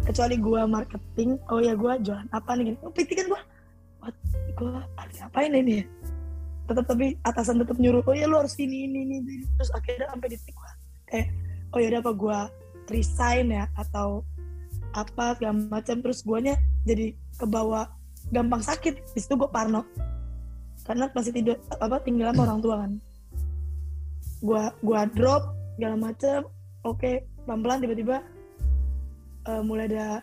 kecuali 0.05 0.35
gue 0.37 0.61
marketing 0.65 1.37
oh 1.49 1.61
ya 1.61 1.73
gue 1.77 1.93
jualan 2.01 2.27
apa 2.31 2.49
nih 2.57 2.73
gini. 2.73 2.77
Oh 2.81 2.91
PT 2.93 3.09
kan 3.13 3.27
gue 3.29 3.41
what? 4.01 4.15
Gue 4.55 4.71
harus 4.97 5.15
ngapain 5.19 5.51
ini? 5.53 5.83
Ya 5.83 5.85
tetap 6.63 6.87
tapi 6.87 7.19
atasan 7.27 7.59
tetap 7.59 7.75
nyuruh 7.75 7.99
oh 8.07 8.15
ya 8.15 8.23
lu 8.23 8.39
harus 8.39 8.55
ini 8.55 8.87
ini 8.87 9.03
ini, 9.03 9.19
ini. 9.19 9.43
terus 9.59 9.67
akhirnya 9.75 10.07
sampai 10.07 10.31
di 10.31 10.39
titik 10.39 10.55
gua 10.55 10.71
kayak 11.11 11.27
oh 11.75 11.79
ya 11.83 11.87
udah 11.91 11.99
apa 11.99 12.11
gue 12.15 12.39
resign 12.87 13.51
ya 13.51 13.67
atau 13.75 14.23
apa 14.93 15.35
segala 15.37 15.53
macam. 15.67 15.95
Terus 16.05 16.19
guanya 16.21 16.55
jadi 16.85 17.15
kebawa 17.37 17.89
gampang 18.31 18.61
sakit. 18.61 19.13
Di 19.13 19.19
situ 19.19 19.35
gue 19.35 19.49
parno. 19.49 19.83
Karena 20.83 21.07
masih 21.15 21.31
tidur 21.31 21.55
apa 21.79 21.99
tinggal 22.03 22.31
sama 22.35 22.41
orang 22.47 22.59
tua 22.59 22.75
kan. 22.83 22.91
Gua 24.43 24.63
gua 24.83 25.07
drop 25.07 25.55
segala 25.79 25.95
macam 25.95 26.51
oke 26.83 27.23
pelan-pelan 27.47 27.79
tiba-tiba 27.79 28.17
eh, 29.47 29.61
mulai 29.63 29.87
ada 29.87 30.19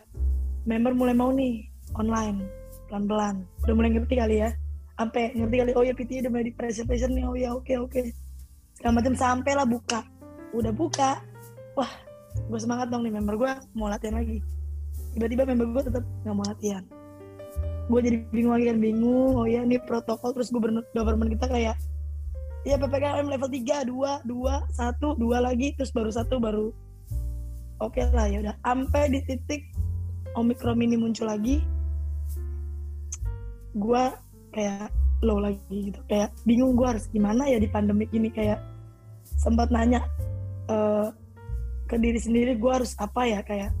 member 0.69 0.93
mulai 0.93 1.15
mau 1.17 1.33
nih 1.33 1.65
online. 1.97 2.45
Pelan-pelan. 2.85 3.41
Udah 3.65 3.73
mulai 3.73 3.89
ngerti 3.97 4.15
kali 4.21 4.45
ya. 4.45 4.53
Sampai 5.01 5.33
ngerti 5.33 5.55
kali 5.65 5.71
oh 5.73 5.81
ya 5.81 5.97
PT 5.97 6.21
udah 6.21 6.29
mulai 6.29 6.45
di 6.45 6.53
pressure 6.53 6.85
nih. 6.85 7.25
Oh 7.25 7.33
ya 7.33 7.49
oke 7.57 7.73
oke. 7.81 8.01
Segala 8.77 9.01
macam 9.01 9.13
sampai 9.17 9.51
lah 9.57 9.65
buka. 9.65 10.05
Udah 10.53 10.69
buka 10.69 11.17
wah 11.73 11.89
gue 12.37 12.59
semangat 12.61 12.93
dong 12.93 13.01
nih. 13.01 13.17
Member 13.17 13.33
gue 13.33 13.51
mau 13.73 13.89
latihan 13.89 14.21
lagi. 14.21 14.45
Tiba-tiba 15.17 15.49
member 15.49 15.73
gue 15.73 15.83
tetap 15.89 16.05
nggak 16.21 16.35
mau 16.37 16.45
latihan 16.45 16.85
gue 17.87 17.99
jadi 18.01 18.17
bingung 18.29 18.53
lagi 18.53 18.65
kan 18.69 18.79
bingung. 18.79 19.31
Oh 19.37 19.47
ya 19.47 19.65
ini 19.65 19.81
protokol 19.81 20.35
terus 20.35 20.53
gubernur 20.53 20.85
government 20.93 21.33
kita 21.33 21.47
kayak 21.49 21.75
ya 22.61 22.77
ppkm 22.77 23.25
level 23.25 23.49
3 23.49 23.89
2 23.89 24.29
2 24.29 24.29
1 24.29 25.17
2 25.17 25.47
lagi 25.47 25.73
terus 25.73 25.89
baru 25.89 26.13
satu 26.13 26.37
baru 26.37 26.69
oke 27.81 28.01
lah 28.13 28.29
ya 28.29 28.43
udah. 28.45 28.55
Sampai 28.61 29.09
di 29.09 29.19
titik 29.25 29.65
omikron 30.37 30.79
ini 30.79 30.95
muncul 30.95 31.27
lagi 31.27 31.59
gue 33.71 34.03
kayak 34.51 34.91
low 35.23 35.39
lagi 35.41 35.93
gitu. 35.93 35.99
Kayak 36.05 36.35
bingung 36.45 36.77
gue 36.77 36.87
harus 36.87 37.07
gimana 37.09 37.47
ya 37.49 37.57
di 37.57 37.69
pandemik 37.69 38.11
ini 38.13 38.29
kayak 38.29 38.61
sempat 39.37 39.73
nanya 39.73 40.05
eh, 40.69 41.07
ke 41.89 41.95
diri 41.99 42.19
sendiri 42.21 42.55
gue 42.55 42.71
harus 42.71 42.95
apa 43.01 43.27
ya 43.27 43.39
kayak 43.43 43.75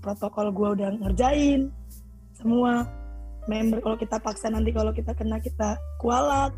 protokol 0.00 0.48
gue 0.48 0.68
udah 0.80 0.88
ngerjain 0.96 1.68
semua 2.40 2.88
member 3.50 3.82
kalau 3.82 3.98
kita 3.98 4.16
paksa 4.22 4.46
nanti 4.54 4.70
kalau 4.70 4.94
kita 4.94 5.10
kena 5.18 5.42
kita 5.42 5.74
kualat. 5.98 6.54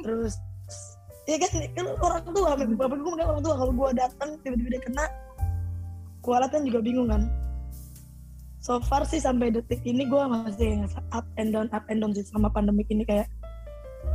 Terus 0.00 0.32
ya 1.28 1.36
kan, 1.36 1.50
kan 1.76 1.86
orang 2.00 2.24
tua 2.32 2.56
bapak 2.56 2.96
gue 2.96 3.12
orang 3.20 3.44
tua 3.44 3.54
kalau 3.60 3.72
gue 3.76 3.88
datang 4.00 4.28
tiba-tiba 4.40 4.68
dia 4.72 4.82
kena 4.88 5.04
kualat 6.24 6.48
kan 6.48 6.64
juga 6.64 6.80
bingung 6.80 7.12
kan. 7.12 7.28
So 8.64 8.80
far 8.84 9.04
sih 9.04 9.20
sampai 9.20 9.52
detik 9.52 9.84
ini 9.84 10.08
gue 10.08 10.22
masih 10.28 10.88
up 11.12 11.24
and 11.36 11.52
down 11.52 11.68
up 11.76 11.84
and 11.92 12.00
down 12.00 12.12
sih 12.16 12.24
sama 12.24 12.48
pandemik 12.48 12.88
ini 12.88 13.04
kayak 13.04 13.28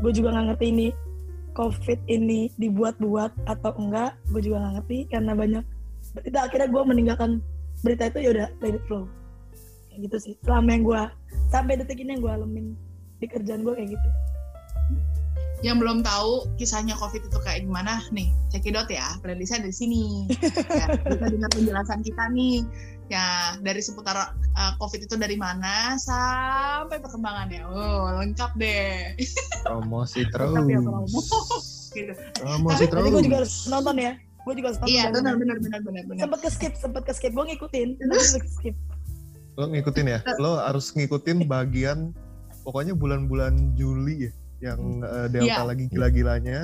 gue 0.02 0.12
juga 0.14 0.34
nggak 0.34 0.46
ngerti 0.54 0.66
ini 0.74 0.88
covid 1.54 2.02
ini 2.10 2.50
dibuat-buat 2.58 3.46
atau 3.46 3.72
enggak 3.78 4.18
gue 4.34 4.42
juga 4.42 4.62
nggak 4.62 4.74
ngerti 4.82 4.98
karena 5.10 5.32
banyak 5.38 5.66
berita 6.18 6.40
akhirnya 6.46 6.70
gue 6.70 6.84
meninggalkan 6.86 7.32
berita 7.82 8.10
itu 8.10 8.20
ya 8.26 8.30
udah 8.34 8.48
let 8.62 8.74
it 8.78 8.84
flow. 8.86 9.06
Kayak 9.90 10.00
gitu 10.10 10.18
sih 10.22 10.34
selama 10.46 10.70
yang 10.70 10.84
gue 10.86 11.02
sampai 11.54 11.78
detik 11.78 12.02
ini 12.02 12.18
yang 12.18 12.22
gue 12.26 12.34
alamin 12.34 12.66
di 13.22 13.30
kerjaan 13.30 13.62
gue 13.62 13.78
kayak 13.78 13.94
gitu. 13.94 14.10
Yang 15.64 15.78
belum 15.86 15.98
tahu 16.02 16.50
kisahnya 16.58 16.98
COVID 16.98 17.30
itu 17.30 17.38
kayak 17.46 17.64
gimana 17.64 18.02
nih 18.10 18.34
cekidot 18.50 18.90
ya. 18.90 19.16
Playlistnya 19.22 19.70
dari 19.70 19.76
sini. 19.78 20.04
Ya, 20.74 20.98
kita 20.98 21.30
dengar 21.30 21.52
penjelasan 21.54 22.02
kita 22.02 22.34
nih. 22.34 22.66
Ya 23.08 23.56
dari 23.62 23.80
seputar 23.80 24.34
uh, 24.34 24.74
COVID 24.82 25.06
itu 25.06 25.16
dari 25.16 25.38
mana 25.38 25.96
sampai 26.02 26.98
perkembangannya. 26.98 27.64
Oh 27.70 28.10
lengkap 28.18 28.58
deh. 28.58 29.14
Promosi 29.62 30.26
terus 30.34 30.52
lengkap 30.52 30.68
ya 30.68 30.80
promo 30.82 31.06
gitu. 31.94 32.14
Promosi 32.42 32.84
Tapi 32.84 32.92
terus 32.92 33.04
gue 33.14 33.24
juga 33.30 33.38
harus 33.46 33.56
nonton 33.70 33.96
ya. 34.02 34.14
Gue 34.44 34.54
juga 34.60 34.68
harus 34.74 34.80
nonton 34.82 34.92
iya 34.92 35.04
benar 35.14 35.38
benar 35.38 35.58
benar 35.62 35.80
benar 35.86 36.04
sempet 36.18 36.40
ke 36.42 36.50
skip 36.50 36.74
sempet 36.76 37.04
ke 37.08 37.14
skip. 37.16 37.32
Gue 37.32 37.46
ngikutin. 37.54 37.88
Tapi 38.02 38.20
sempet 38.20 38.44
ke 38.44 38.52
skip 38.52 38.76
lo 39.54 39.66
ngikutin 39.68 40.08
ya? 40.08 40.20
Lo 40.38 40.58
harus 40.58 40.90
ngikutin 40.92 41.46
bagian 41.46 42.12
pokoknya 42.62 42.94
bulan-bulan 42.94 43.76
Juli 43.76 44.30
ya 44.30 44.32
yang 44.64 44.80
eh, 45.04 45.28
Delta 45.28 45.60
Iya. 45.60 45.68
lagi 45.68 45.84
gila-gilanya 45.88 46.60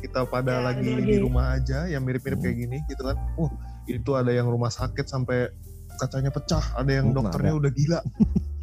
kita 0.00 0.24
pada 0.24 0.58
Ya, 0.58 0.64
lagi 0.64 0.88
di 0.98 1.20
rumah 1.20 1.54
aja 1.54 1.84
yang 1.84 2.02
mirip-mirip 2.02 2.40
kayak 2.40 2.56
gini 2.56 2.80
gitu 2.88 3.04
kan. 3.04 3.16
Wah 3.36 3.52
itu 3.84 4.10
ada 4.12 4.32
yang 4.32 4.48
rumah 4.48 4.68
sakit 4.68 5.04
sampai 5.04 5.52
kacanya 5.96 6.28
pecah 6.28 6.62
ada 6.74 6.88
yang 6.88 7.12
Hmm, 7.12 7.16
dokternya 7.20 7.52
ada. 7.52 7.60
udah 7.60 7.70
gila. 7.70 8.00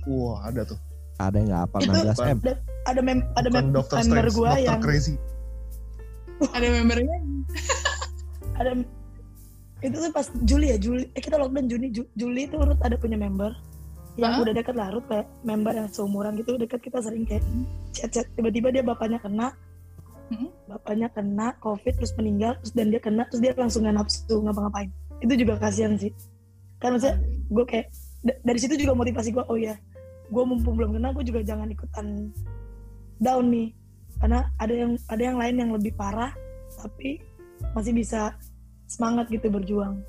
Wah 0.06 0.38
ada 0.44 0.62
tuh. 0.66 0.80
Ada 1.16 1.36
yang 1.38 1.48
nggak 1.48 1.64
Itu- 1.70 1.92
16 1.94 2.18
m. 2.20 2.38
ada 2.86 3.00
mem 3.02 3.20
ada 3.34 3.48
mem 3.50 3.66
dokter 3.72 3.96
member 4.02 4.28
gue 4.28 4.34
dokter 4.44 4.66
yang 4.66 4.82
crazy. 4.82 5.16
Ada 6.52 6.68
membernya? 6.68 7.18
Ada 8.60 8.72
itu 9.86 9.98
tuh 10.02 10.12
pas 10.12 10.28
Juli 10.44 10.74
ya 10.74 10.78
Juli. 10.78 11.06
Eh 11.14 11.22
kita 11.22 11.38
lockdown 11.38 11.68
Juni 11.70 11.88
Ju- 11.94 12.10
Juli 12.14 12.50
itu 12.50 12.58
Ruth 12.58 12.82
ada 12.82 12.96
punya 12.98 13.16
member. 13.16 13.54
Yang 14.16 14.32
Hah? 14.32 14.44
udah 14.48 14.54
deket 14.56 14.76
lah 14.80 14.88
Ruth 14.96 15.08
kayak 15.12 15.28
member 15.44 15.74
yang 15.76 15.88
seumuran 15.92 16.40
gitu 16.40 16.56
deket 16.56 16.80
kita 16.80 17.04
sering 17.04 17.28
kayak 17.28 17.44
chat 17.92 18.10
chat 18.10 18.26
tiba-tiba 18.34 18.72
dia 18.72 18.84
bapaknya 18.84 19.20
kena. 19.20 19.52
Hmm. 20.26 20.50
bapaknya 20.66 21.06
kena 21.14 21.54
covid 21.62 21.94
terus 22.02 22.10
meninggal 22.18 22.58
terus 22.58 22.74
dan 22.74 22.90
dia 22.90 22.98
kena 22.98 23.30
terus 23.30 23.46
dia 23.46 23.54
langsung 23.54 23.86
nggak 23.86 23.94
nafsu 24.02 24.36
ngapa-ngapain. 24.42 24.90
Itu 25.22 25.34
juga 25.38 25.54
kasihan 25.62 25.94
sih. 26.02 26.10
Kan 26.82 26.98
maksudnya 26.98 27.22
gue 27.46 27.66
kayak 27.70 27.88
da- 28.26 28.40
dari 28.42 28.58
situ 28.58 28.74
juga 28.74 28.98
motivasi 28.98 29.30
gue 29.30 29.46
oh 29.46 29.54
ya 29.54 29.78
gue 30.26 30.44
mumpung 30.44 30.74
belum 30.82 30.98
kena 30.98 31.14
gue 31.14 31.22
juga 31.30 31.46
jangan 31.46 31.70
ikutan 31.70 32.34
down 33.22 33.46
nih. 33.54 33.70
Karena 34.18 34.50
ada 34.58 34.74
yang 34.74 34.92
ada 35.06 35.22
yang 35.22 35.38
lain 35.38 35.56
yang 35.62 35.72
lebih 35.78 35.94
parah 35.94 36.34
tapi 36.74 37.22
masih 37.78 37.94
bisa 37.94 38.34
semangat 38.86 39.26
gitu 39.34 39.50
berjuang 39.50 40.06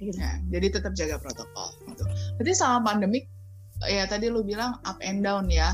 gitu. 0.00 0.16
Ya, 0.16 0.40
jadi 0.52 0.76
tetap 0.76 0.92
jaga 0.92 1.16
protokol. 1.16 1.72
Gitu. 1.88 2.04
Berarti 2.36 2.52
selama 2.52 2.92
pandemik, 2.92 3.24
ya 3.88 4.04
tadi 4.04 4.28
lu 4.28 4.44
bilang 4.44 4.76
up 4.84 5.00
and 5.00 5.24
down 5.24 5.48
ya. 5.48 5.72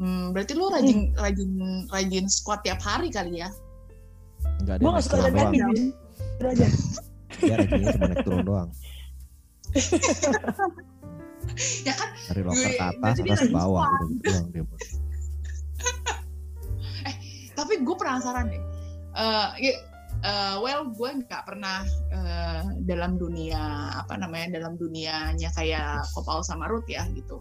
Hmm, 0.00 0.32
berarti 0.32 0.56
lu 0.56 0.72
rajin 0.72 1.12
rajin 1.14 1.50
rajin 1.92 2.24
squat 2.26 2.64
tiap 2.64 2.80
hari 2.82 3.12
kali 3.12 3.44
ya? 3.44 3.50
Enggak 4.64 4.80
ada 4.80 4.82
gue 4.82 4.88
yang 4.88 4.96
gak 4.96 5.04
suka 5.04 5.16
doang. 5.20 5.36
kaki 5.36 5.58
itu 6.40 6.48
aja 6.48 6.68
Dia 7.40 7.56
rajinnya 7.60 7.92
cuma 7.94 8.06
naik 8.08 8.24
turun 8.24 8.44
doang. 8.44 8.70
Ya 11.82 11.90
kan, 11.98 12.08
Dari 12.30 12.46
loker 12.46 12.70
ke 12.72 12.78
atas, 12.78 13.18
atas 13.20 13.42
ke 13.42 13.50
bawah. 13.50 13.82
Udah 13.82 14.06
gitu 14.06 14.22
doang 14.22 14.46
dia. 14.54 14.62
tapi 17.58 17.72
gue 17.84 17.96
penasaran 17.96 18.48
deh. 18.48 18.62
Eh, 19.10 19.48
ya, 19.68 19.72
eh, 20.22 20.56
well, 20.60 20.88
gue 20.90 21.10
nggak 21.24 21.42
pernah 21.44 21.84
eh, 22.12 22.62
dalam 22.84 23.16
dunia 23.16 23.60
apa 24.00 24.16
namanya 24.16 24.60
dalam 24.60 24.76
dunianya 24.76 25.48
kayak 25.54 26.04
Kopal 26.12 26.44
sama 26.44 26.68
Ruth 26.68 26.88
ya 26.88 27.04
gitu. 27.12 27.40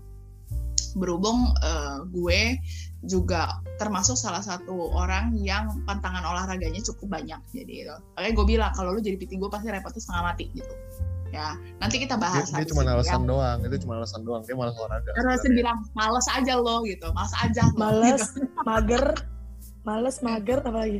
Berhubung 0.97 1.53
eh, 1.61 1.97
gue 2.09 2.57
juga 3.05 3.59
termasuk 3.79 4.19
salah 4.19 4.43
satu 4.43 4.91
orang 4.91 5.31
yang 5.39 5.71
pantangan 5.87 6.23
olahraganya 6.25 6.81
cukup 6.83 7.19
banyak 7.19 7.39
jadi 7.53 7.73
itu. 7.87 7.95
Makanya 8.17 8.33
gue 8.35 8.45
bilang 8.47 8.71
kalau 8.75 8.91
lu 8.95 8.99
jadi 8.99 9.15
PT 9.15 9.39
gue 9.39 9.49
pasti 9.51 9.69
repotnya 9.71 10.01
setengah 10.01 10.23
mati 10.33 10.45
gitu. 10.51 10.73
Ya, 11.29 11.53
nanti 11.77 12.01
kita 12.01 12.17
bahas. 12.17 12.49
dia 12.49 12.65
cuma 12.65 12.81
ya. 12.81 12.97
alasan 12.97 13.29
doang 13.29 13.61
itu 13.61 13.85
cuma 13.85 14.01
alasan 14.01 14.25
doang 14.25 14.41
dia 14.41 14.57
malas 14.57 14.73
olahraga 14.81 15.13
Karena 15.13 15.37
saya 15.37 15.53
bilang 15.53 15.77
males 15.93 16.25
aja 16.25 16.53
lo 16.57 16.81
gitu, 16.89 17.05
males 17.13 17.33
aja 17.37 17.63
lo. 17.69 17.77
males 17.77 18.23
Gitu. 18.33 18.49
mager 18.65 19.05
males 19.85 20.17
mager 20.25 20.59
apa 20.65 20.73
lagi 20.81 20.99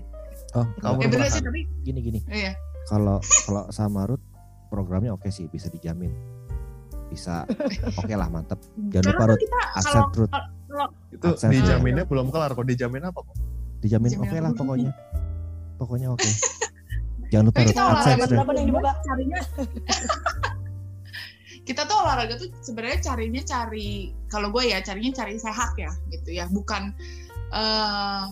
Oh, 0.51 0.65
Kamu 0.65 0.81
kalau 0.81 0.97
Ya 0.97 1.07
bener 1.07 1.27
sih 1.29 1.41
tapi 1.41 1.61
gini 1.81 1.99
gini. 1.99 2.19
iya. 2.27 2.57
Kalau 2.85 3.17
kalau 3.45 3.69
sama 3.69 4.09
Ruth 4.09 4.23
programnya 4.67 5.13
oke 5.13 5.29
sih, 5.29 5.45
bisa 5.45 5.69
dijamin. 5.69 6.09
Bisa 7.07 7.45
oke 7.99 8.13
lah 8.13 8.27
mantep. 8.27 8.57
Jangan 8.89 9.05
lupa 9.07 9.19
kan 9.19 9.29
Ruth, 9.29 9.43
kalau 9.75 10.05
Ruth. 10.15 10.33
itu 11.11 11.27
Akses. 11.27 11.49
dijaminnya 11.51 12.05
belum 12.05 12.29
kelar 12.29 12.53
kok 12.53 12.63
dijamin 12.63 13.01
apa 13.03 13.19
kok 13.19 13.35
Dijamin 13.79 14.09
Dijamin 14.09 14.11
oke 14.23 14.29
apa 14.31 14.41
lah 14.41 14.51
pokoknya. 14.53 14.91
Pokoknya 15.77 16.07
oke. 16.09 16.29
Jangan 17.31 17.45
lupa 17.45 17.59
Ruth, 17.61 17.77
Ruth. 17.77 18.97
carinya 19.05 19.39
kita 21.67 21.85
tuh 21.85 21.97
olahraga 22.01 22.33
tuh 22.33 22.49
sebenarnya 22.65 22.97
carinya 22.99 23.41
cari 23.45 23.89
kalau 24.25 24.49
gue 24.49 24.73
ya 24.73 24.81
carinya 24.81 25.13
cari 25.13 25.37
sehat 25.37 25.77
ya 25.77 25.93
gitu 26.09 26.33
ya 26.33 26.49
bukan 26.49 26.89
eh 27.53 28.23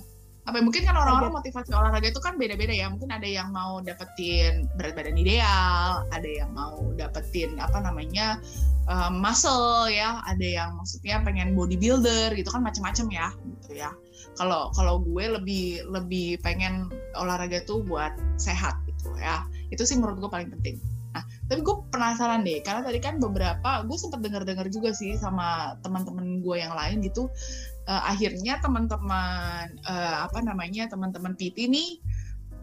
apa 0.47 0.55
ya, 0.59 0.63
mungkin 0.63 0.83
kan 0.87 0.95
orang-orang 0.95 1.35
motivasi 1.35 1.75
olahraga 1.75 2.07
itu 2.07 2.23
kan 2.23 2.39
beda-beda 2.39 2.71
ya. 2.71 2.87
Mungkin 2.87 3.11
ada 3.11 3.27
yang 3.27 3.51
mau 3.51 3.83
dapetin 3.83 4.63
berat 4.79 4.95
badan 4.95 5.19
ideal 5.19 6.07
ada 6.15 6.23
yang 6.23 6.55
mau 6.55 6.79
dapetin 6.95 7.59
apa 7.59 7.83
namanya 7.83 8.39
eh, 8.87 9.11
muscle 9.11 9.91
ya. 9.91 10.23
Ada 10.23 10.47
yang 10.47 10.69
maksudnya 10.79 11.19
pengen 11.19 11.51
bodybuilder 11.51 12.31
gitu 12.39 12.47
kan 12.47 12.63
macam-macam 12.63 13.05
ya 13.11 13.27
gitu 13.35 13.71
ya. 13.75 13.91
Kalau 14.39 14.71
kalau 14.71 15.03
gue 15.03 15.27
lebih 15.27 15.83
lebih 15.91 16.39
pengen 16.39 16.87
olahraga 17.19 17.59
tuh 17.67 17.83
buat 17.83 18.15
sehat 18.39 18.79
gitu 18.87 19.11
ya. 19.19 19.43
Itu 19.67 19.83
sih 19.83 19.99
menurut 19.99 20.23
gue 20.23 20.31
paling 20.31 20.47
penting. 20.47 20.79
Nah 21.11 21.27
tapi 21.51 21.59
gue 21.59 21.75
penasaran 21.91 22.47
deh 22.47 22.63
karena 22.63 22.87
tadi 22.87 23.03
kan 23.03 23.19
beberapa 23.19 23.83
gue 23.83 23.97
sempat 23.99 24.23
dengar-dengar 24.23 24.71
juga 24.71 24.95
sih 24.95 25.19
sama 25.19 25.75
teman-teman 25.83 26.39
gue 26.39 26.55
yang 26.55 26.71
lain 26.71 27.03
gitu 27.03 27.27
Eh, 27.87 28.03
akhirnya 28.03 28.59
teman-teman 28.59 29.79
eh, 29.79 30.17
apa 30.27 30.43
namanya 30.43 30.91
teman-teman 30.91 31.39
PT 31.39 31.71
nih 31.71 32.03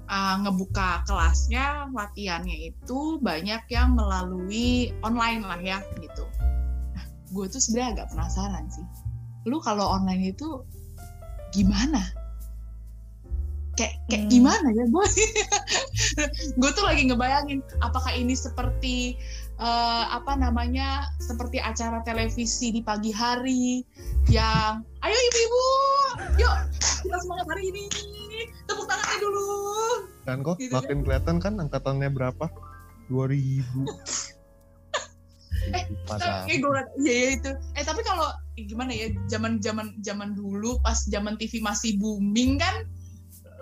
eh, 0.04 0.34
ngebuka 0.44 1.08
kelasnya 1.08 1.88
latihannya 1.96 2.68
itu 2.68 3.16
banyak 3.24 3.64
yang 3.72 3.96
melalui 3.96 4.92
online 5.00 5.40
lah 5.40 5.56
ya 5.64 5.80
gitu. 5.96 6.28
Nah 6.92 7.04
gue 7.32 7.44
tuh 7.48 7.56
sebenarnya 7.56 8.04
agak 8.04 8.08
penasaran 8.12 8.68
sih. 8.68 8.84
Lu 9.48 9.64
kalau 9.64 9.96
online 9.96 10.36
itu 10.36 10.60
gimana? 11.56 12.04
Kayak 13.80 14.04
kayak 14.12 14.28
Hmm. 14.28 14.30
gimana 14.30 14.68
ya 14.76 14.84
gue 14.86 15.06
gue 16.60 16.70
tuh 16.76 16.84
lagi 16.84 17.08
ngebayangin 17.08 17.64
apakah 17.80 18.12
ini 18.12 18.36
seperti 18.36 19.16
eh, 19.60 20.04
apa 20.10 20.32
namanya 20.34 21.08
seperti 21.22 21.62
acara 21.62 22.02
televisi 22.02 22.74
di 22.74 22.80
pagi 22.82 23.14
hari 23.14 23.82
yang 24.32 24.82
ayo 25.04 25.16
ibu-ibu 25.16 25.66
yuk 26.42 26.54
kita 27.04 27.16
semangat 27.20 27.46
hari 27.52 27.68
ini 27.68 27.84
tepuk 28.64 28.86
tangannya 28.88 29.18
dulu. 29.20 29.44
Kan 30.24 30.38
kok 30.40 30.56
Gitu 30.56 30.72
makin 30.72 31.04
kelihatan 31.04 31.36
kan 31.38 31.54
angkatannya 31.60 32.08
berapa? 32.10 32.48
2000 33.12 33.60
Pacar. 36.04 36.44
kayak 36.44 36.60
gue 36.60 36.80
iya 37.00 37.14
iya 37.16 37.28
itu. 37.40 37.50
Eh 37.72 37.84
tapi 37.84 38.04
kalau 38.04 38.28
eh, 38.60 38.64
gimana 38.68 38.92
ya 38.92 39.08
zaman 39.32 39.60
zaman 39.64 39.96
zaman 40.04 40.36
dulu 40.36 40.76
pas 40.84 41.08
zaman 41.08 41.40
TV 41.40 41.64
masih 41.64 41.96
booming 41.96 42.60
kan 42.60 42.84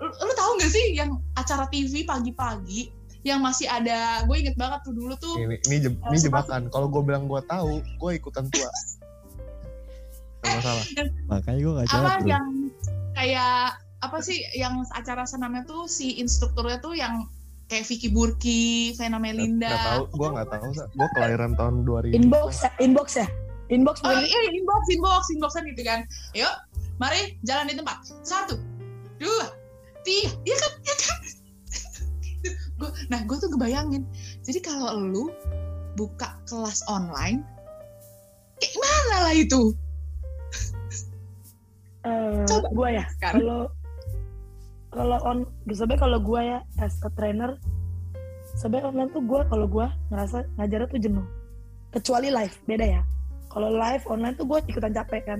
lu, 0.03 0.11
lu 0.11 0.33
tahu 0.35 0.51
nggak 0.59 0.71
sih 0.71 0.99
yang 0.99 1.15
acara 1.39 1.63
TV 1.71 2.03
pagi-pagi 2.03 2.91
yang 3.23 3.39
masih 3.39 3.65
ada 3.65 4.23
gue 4.23 4.35
inget 4.35 4.55
banget 4.55 4.83
tuh 4.83 4.91
dulu 4.91 5.15
tuh 5.15 5.35
Ini, 5.37 5.55
ini, 5.63 5.75
je- 5.81 5.95
ini 5.97 6.17
Eh, 6.17 6.21
jebakan. 6.21 6.67
Kalau 6.67 6.87
gue 6.87 7.01
bilang 7.01 7.25
gue 7.25 7.39
tahu, 7.43 7.79
gue 7.79 8.11
ikutan 8.13 8.45
tua. 8.47 8.67
Gak 10.43 10.59
masalah. 10.59 10.83
Makanya 11.29 11.59
gue 11.59 11.73
gak 11.73 11.87
jawab 11.87 12.03
apa 12.05 12.19
bro. 12.19 12.29
yang 12.29 12.47
kayak 13.13 13.59
apa 14.03 14.17
sih 14.19 14.37
yang 14.53 14.83
acara 14.91 15.23
senamnya 15.23 15.63
tuh 15.63 15.87
si 15.87 16.19
instrukturnya 16.19 16.77
tuh 16.77 16.91
yang 16.93 17.23
kayak 17.65 17.87
Vicky 17.87 18.11
Burki, 18.11 18.63
Vena 18.93 19.15
Melinda. 19.17 19.71
Gak 19.71 19.87
tahu, 19.87 20.03
gue 20.13 20.29
gak 20.35 20.47
tahu. 20.51 20.67
Gue 20.93 21.07
kelahiran 21.15 21.51
tahun 21.55 21.75
2000. 21.83 22.11
Inbox 22.13 22.59
ya, 22.59 22.71
inbox 22.77 23.07
ya. 23.15 23.27
Inbox 23.71 24.03
Oh 24.03 24.11
bukan? 24.11 24.19
iya, 24.21 24.39
inbox, 24.51 24.81
inbox, 24.91 25.21
inboxan 25.31 25.63
gitu 25.65 25.81
kan. 25.81 26.03
Yuk, 26.35 26.51
mari 26.99 27.39
jalan 27.41 27.71
di 27.71 27.79
tempat. 27.79 28.03
Satu, 28.21 28.59
dua, 29.15 29.55
tiga. 30.03 30.35
Iya 30.43 30.55
kan, 30.59 30.71
iya 30.83 30.95
kan. 30.99 31.19
Nah, 33.11 33.23
gue 33.23 33.37
tuh 33.39 33.49
ngebayangin. 33.51 34.03
Jadi 34.43 34.59
kalau 34.63 34.99
lu 34.99 35.31
buka 35.95 36.37
kelas 36.47 36.83
online, 36.89 37.43
kayak 38.59 38.75
mana 38.79 39.17
lah 39.29 39.35
itu? 39.35 39.73
Eh, 42.03 42.43
Coba. 42.47 42.67
gua 42.75 42.89
ya. 42.91 43.05
Kalau 43.23 43.71
kalau 44.91 45.17
on 45.23 45.47
sebenarnya 45.71 46.03
kalau 46.03 46.19
gua 46.19 46.41
ya 46.43 46.59
as 46.83 46.99
a 47.01 47.09
trainer 47.15 47.55
sebenarnya 48.59 48.91
online 48.91 49.09
tuh 49.15 49.23
gua 49.23 49.47
kalau 49.47 49.65
gua 49.65 49.87
ngerasa 50.11 50.43
ngajarnya 50.59 50.87
tuh 50.91 50.99
jenuh. 50.99 51.25
Kecuali 51.95 52.27
live, 52.27 52.55
beda 52.67 52.85
ya. 52.99 53.01
Kalau 53.47 53.71
live 53.71 54.03
online 54.11 54.35
tuh 54.35 54.45
gua 54.45 54.59
ikutan 54.67 54.91
capek 54.91 55.23
kan. 55.23 55.39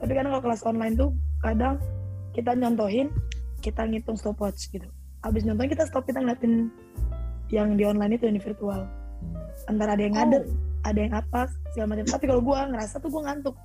Tapi 0.00 0.12
kan 0.16 0.24
kalau 0.32 0.42
kelas 0.42 0.62
online 0.64 0.94
tuh 0.96 1.12
kadang 1.44 1.76
kita 2.32 2.56
nyontohin, 2.56 3.12
kita 3.60 3.84
ngitung 3.84 4.16
stopwatch 4.16 4.72
gitu. 4.72 4.88
Habis 5.26 5.42
nyontohin 5.42 5.74
kita 5.74 5.84
stop 5.90 6.06
kita 6.06 6.22
ngeliatin 6.22 6.70
yang 7.50 7.74
di 7.74 7.82
online 7.82 8.14
itu 8.14 8.30
yang 8.30 8.38
di 8.38 8.44
virtual. 8.46 8.86
Antara 9.66 9.98
ada 9.98 10.02
yang 10.06 10.14
ngadet, 10.14 10.44
ada 10.86 10.98
yang 11.02 11.14
apa 11.18 11.50
segala 11.74 11.98
macam. 11.98 12.06
Tapi 12.06 12.24
kalau 12.30 12.42
gua 12.42 12.70
ngerasa 12.70 13.02
tuh 13.02 13.10
gua 13.10 13.22
ngantuk. 13.26 13.56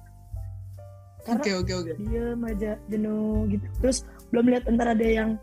Karena 1.21 1.37
Oke, 1.37 1.51
oke, 1.53 1.73
oke. 1.85 1.91
diem 2.01 2.41
aja 2.49 2.71
jenuh 2.89 3.45
gitu 3.53 3.61
terus 3.77 4.01
belum 4.33 4.49
lihat 4.49 4.65
ntar 4.73 4.97
ada 4.97 5.05
yang 5.05 5.37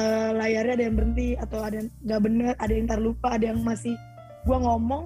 eh, 0.00 0.30
layarnya 0.32 0.72
ada 0.80 0.84
yang 0.88 0.96
berhenti 0.96 1.36
atau 1.36 1.60
ada 1.60 1.84
yang 1.84 1.88
nggak 2.00 2.20
bener 2.24 2.52
ada 2.56 2.72
yang 2.72 2.84
ntar 2.88 3.00
lupa 3.04 3.36
ada 3.36 3.52
yang 3.52 3.60
masih 3.60 3.92
gua 4.48 4.56
ngomong 4.56 5.04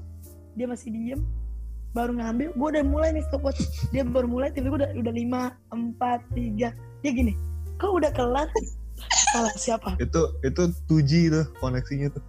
dia 0.54 0.70
masih 0.70 0.94
diem 0.94 1.20
baru 1.90 2.14
ngambil 2.22 2.54
gua 2.54 2.68
udah 2.70 2.84
mulai 2.86 3.10
nih 3.18 3.26
stopwatch 3.26 3.66
dia 3.90 4.06
baru 4.06 4.30
mulai 4.30 4.54
tiba-tiba 4.54 4.86
udah 4.86 4.90
udah 4.94 5.10
lima 5.10 5.42
empat 5.74 6.22
tiga 6.38 6.70
dia 7.02 7.10
gini 7.10 7.34
kok 7.82 7.90
udah 7.90 8.14
kelar 8.14 8.46
salah 9.30 9.54
siapa? 9.56 9.96
Itu 10.02 10.36
itu 10.42 10.62
2G 10.90 11.12
tuh 11.30 11.44
koneksinya 11.62 12.10
tuh. 12.12 12.24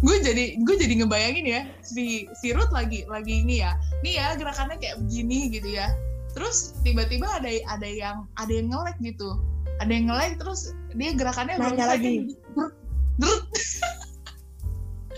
gue 0.00 0.16
jadi 0.24 0.56
gue 0.64 0.76
jadi 0.80 1.04
ngebayangin 1.04 1.44
ya 1.44 1.60
si 1.84 2.24
si 2.40 2.56
Ruth 2.56 2.72
lagi 2.72 3.04
lagi 3.08 3.44
ini 3.44 3.60
ya. 3.60 3.76
Nih 4.00 4.16
ya 4.16 4.36
gerakannya 4.36 4.80
kayak 4.80 5.00
begini 5.04 5.52
gitu 5.52 5.68
ya. 5.76 5.92
Terus 6.32 6.72
tiba-tiba 6.80 7.28
ada 7.28 7.48
ada 7.68 7.88
yang 7.88 8.24
ada 8.40 8.52
yang 8.52 8.72
ngelek 8.72 8.96
gitu. 9.04 9.36
Ada 9.80 9.92
yang 9.92 10.06
ngelek 10.08 10.40
terus 10.40 10.72
dia 10.96 11.12
gerakannya 11.12 11.60
Nanya 11.60 11.86
lagi. 11.92 12.32
Drut, 12.56 12.72
drut. 13.20 13.42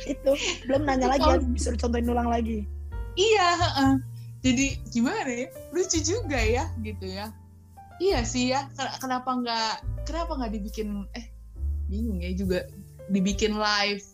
itu 0.04 0.32
belum 0.68 0.84
nanya 0.84 1.16
lagi 1.16 1.24
ya 1.24 1.38
disuruh 1.40 1.78
contohin 1.78 2.10
ulang 2.10 2.28
lagi. 2.28 2.66
Iya 3.14 3.48
heeh. 3.54 3.92
jadi 4.42 4.66
gimana 4.90 5.30
ya? 5.30 5.48
Lucu 5.70 6.02
juga 6.02 6.37
ya 6.37 6.68
gitu 6.82 7.06
ya 7.06 7.30
iya 7.98 8.20
sih 8.22 8.50
ya 8.50 8.66
Ken- 8.74 8.94
kenapa 8.98 9.30
nggak 9.35 9.72
kenapa 10.04 10.33
nggak 10.38 10.52
dibikin 10.52 11.07
eh 11.14 11.26
bingung 11.87 12.18
ya 12.18 12.33
juga 12.35 12.64
dibikin 13.09 13.54
live 13.54 14.04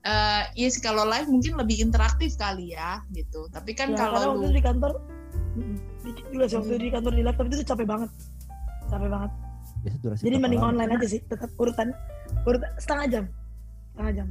eh 0.00 0.42
iya 0.56 0.68
sih 0.68 0.80
kalau 0.80 1.04
live 1.04 1.28
mungkin 1.28 1.56
lebih 1.60 1.80
interaktif 1.80 2.34
kali 2.36 2.72
ya 2.72 3.04
gitu 3.12 3.46
tapi 3.52 3.76
kan 3.76 3.92
ya, 3.92 3.98
kalau 4.00 4.36
waktu 4.36 4.38
lu 4.40 4.48
itu 4.48 4.56
di 4.56 4.62
kantor 4.64 4.92
dikit 6.00 6.26
juga 6.32 6.44
sih 6.48 6.56
waktu 6.56 6.72
Hmm. 6.76 6.82
di 6.82 6.90
kantor 6.90 7.12
di 7.12 7.22
laptop 7.22 7.46
itu 7.48 7.64
capek 7.64 7.86
banget 7.86 8.10
capek 8.88 9.08
banget 9.08 9.32
Biasa 9.80 9.96
durasi 10.04 10.22
Jadi 10.28 10.36
mending 10.36 10.60
lama? 10.60 10.70
online 10.76 10.90
aja 10.92 11.06
sih, 11.08 11.20
tetap 11.24 11.48
urutan 11.56 11.96
urutan 12.44 12.68
setengah 12.76 13.06
jam. 13.08 13.24
Setengah 13.96 14.12
jam. 14.12 14.28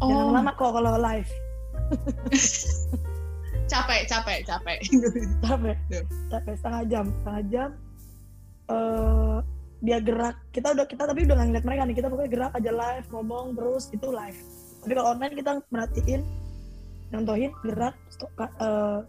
Jangan 0.00 0.24
oh 0.24 0.32
lama 0.32 0.52
kok 0.56 0.70
kalau 0.72 0.90
live. 0.96 1.30
capek 3.70 4.00
capek 4.04 4.38
capek 4.42 4.78
Capek. 5.46 5.76
Capek 6.26 6.54
setengah 6.58 6.82
jam, 6.84 7.04
setengah 7.16 7.42
jam. 7.48 7.70
eh 8.66 9.38
dia 9.80 9.98
gerak. 9.98 10.36
Kita 10.50 10.74
udah 10.74 10.84
kita 10.84 11.08
tapi 11.08 11.24
udah 11.24 11.40
ngeliat 11.40 11.64
mereka 11.64 11.82
nih. 11.86 11.96
Kita 11.96 12.06
pokoknya 12.06 12.30
gerak 12.30 12.52
aja 12.52 12.70
live, 12.70 13.06
ngomong 13.08 13.54
terus 13.54 13.88
itu 13.90 14.06
live. 14.06 14.38
Tapi 14.80 14.92
kalau 14.92 15.08
online 15.10 15.34
kita 15.34 15.50
merhatiin, 15.68 16.20
nontonin, 17.08 17.52
gerak, 17.62 17.94
stop, 18.08 18.28
eh, 18.36 19.00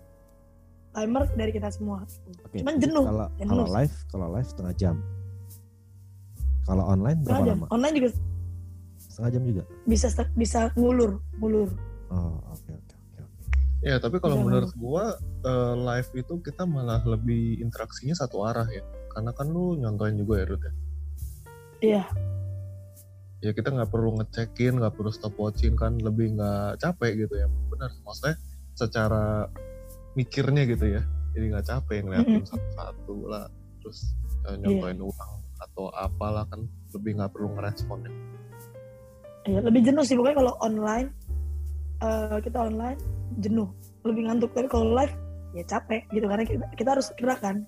timer 0.92 1.24
dari 1.34 1.52
kita 1.52 1.68
semua. 1.70 2.04
Oke, 2.46 2.60
Cuman 2.60 2.76
jenuh. 2.78 3.04
Kalau 3.04 3.28
Jenuh 3.36 3.52
kalau 3.52 3.66
live, 3.70 3.96
kalau 4.08 4.28
live 4.32 4.48
setengah 4.48 4.74
jam. 4.76 4.96
Kalau 6.62 6.84
online 6.86 7.20
Setengah 7.20 7.36
berapa 7.36 7.50
jam. 7.50 7.58
lama? 7.60 7.68
Online 7.70 7.96
juga 7.98 8.10
Setengah 9.02 9.32
jam 9.34 9.44
juga. 9.44 9.64
bisa 9.84 10.08
bisa 10.38 10.60
ngulur, 10.74 11.12
ngulur. 11.36 11.68
Oh, 12.08 12.40
oke 12.48 12.70
oke 12.70 12.91
oke. 12.91 12.91
Ya 13.82 13.98
tapi 13.98 14.22
kalau 14.22 14.38
Bisa 14.38 14.46
menurut 14.46 14.72
gua 14.78 15.18
eh, 15.42 15.76
live 15.76 16.10
itu 16.22 16.34
kita 16.46 16.70
malah 16.70 17.02
lebih 17.02 17.58
interaksinya 17.66 18.14
satu 18.14 18.46
arah 18.46 18.70
ya. 18.70 18.86
Karena 19.10 19.34
kan 19.34 19.50
lu 19.50 19.76
nyontoin 19.82 20.16
juga 20.22 20.42
ya 20.42 20.46
Ruth 20.46 20.64
ya. 20.64 20.74
Iya. 21.82 22.04
Ya 23.42 23.52
kita 23.58 23.74
nggak 23.74 23.90
perlu 23.90 24.22
ngecekin, 24.22 24.78
nggak 24.78 24.94
perlu 24.94 25.10
stop 25.10 25.34
watching 25.42 25.74
kan 25.74 25.98
lebih 25.98 26.38
nggak 26.38 26.78
capek 26.78 27.26
gitu 27.26 27.42
ya. 27.42 27.50
Benar. 27.74 27.90
Maksudnya 28.06 28.38
secara 28.78 29.50
mikirnya 30.14 30.64
gitu 30.70 30.86
ya. 30.86 31.02
Jadi 31.34 31.46
nggak 31.50 31.66
capek 31.66 32.06
ngeliatin 32.06 32.46
satu-satu 32.46 33.18
lah. 33.34 33.50
Terus 33.82 34.14
eh, 34.46 34.56
nyontoin 34.62 35.02
ulang 35.02 35.34
atau 35.58 35.90
apalah 35.90 36.46
kan 36.46 36.70
lebih 36.94 37.18
nggak 37.18 37.34
perlu 37.34 37.58
ngerespon 37.58 38.06
ya. 38.06 38.14
Iya, 39.42 39.60
lebih 39.66 39.82
jenuh 39.90 40.06
sih 40.06 40.14
pokoknya 40.14 40.38
kalau 40.38 40.54
online 40.62 41.10
eh, 42.02 42.38
kita 42.42 42.58
online 42.58 43.00
jenuh, 43.40 43.70
lebih 44.04 44.28
ngantuk. 44.28 44.52
Tapi 44.58 44.68
kalau 44.68 44.92
live 44.98 45.14
ya 45.56 45.64
capek 45.68 46.08
gitu 46.12 46.26
karena 46.28 46.44
kita, 46.48 46.66
kita 46.76 46.90
harus 46.98 47.08
gerak 47.16 47.40
kan. 47.40 47.64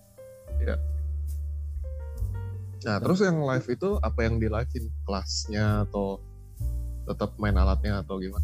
Nah 2.83 2.99
terus 2.99 3.23
yang 3.23 3.39
live 3.39 3.67
itu 3.71 3.89
apa 4.03 4.19
yang 4.27 4.37
di 4.39 4.47
livein? 4.51 4.91
Kelasnya 5.07 5.87
atau 5.87 6.19
tetap 7.07 7.35
main 7.39 7.55
alatnya 7.55 8.03
atau 8.03 8.19
gimana? 8.19 8.43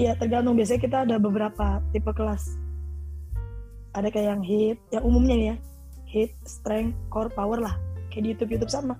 Iya 0.00 0.16
tergantung 0.16 0.56
biasanya 0.56 0.80
kita 0.80 0.98
ada 1.04 1.16
beberapa 1.20 1.80
tipe 1.92 2.10
kelas. 2.16 2.56
Ada 3.94 4.10
kayak 4.10 4.28
yang 4.36 4.42
hit, 4.42 4.78
yang 4.90 5.04
umumnya 5.06 5.34
nih 5.38 5.48
ya, 5.54 5.56
hit, 6.08 6.32
strength, 6.42 6.96
core, 7.12 7.30
power 7.30 7.62
lah. 7.62 7.78
Kayak 8.10 8.22
di 8.22 8.28
YouTube 8.34 8.50
YouTube 8.58 8.72
sama. 8.72 8.98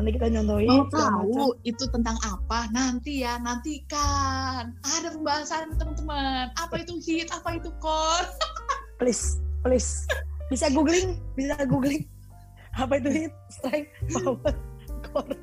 Nanti 0.00 0.10
kita 0.10 0.26
nyontohin 0.32 0.64
mau 0.64 0.88
segala 0.88 1.12
macam. 1.12 1.28
tahu 1.28 1.48
itu 1.62 1.84
tentang 1.92 2.16
apa 2.24 2.58
nanti 2.72 3.20
ya 3.20 3.36
nanti 3.36 3.84
kan 3.84 4.72
ada 4.80 5.12
pembahasan 5.12 5.76
teman-teman 5.76 6.48
apa 6.50 6.74
itu 6.80 6.96
hit 6.98 7.28
apa 7.28 7.54
itu 7.54 7.68
core 7.76 8.26
Please, 8.96 9.36
please. 9.60 10.08
Bisa 10.48 10.68
googling, 10.68 11.20
bisa 11.32 11.56
googling. 11.64 12.04
Apa 12.72 12.96
itu 12.96 13.08
hit, 13.08 13.32
strength, 13.50 13.90
power, 14.10 14.54
core. 15.02 15.36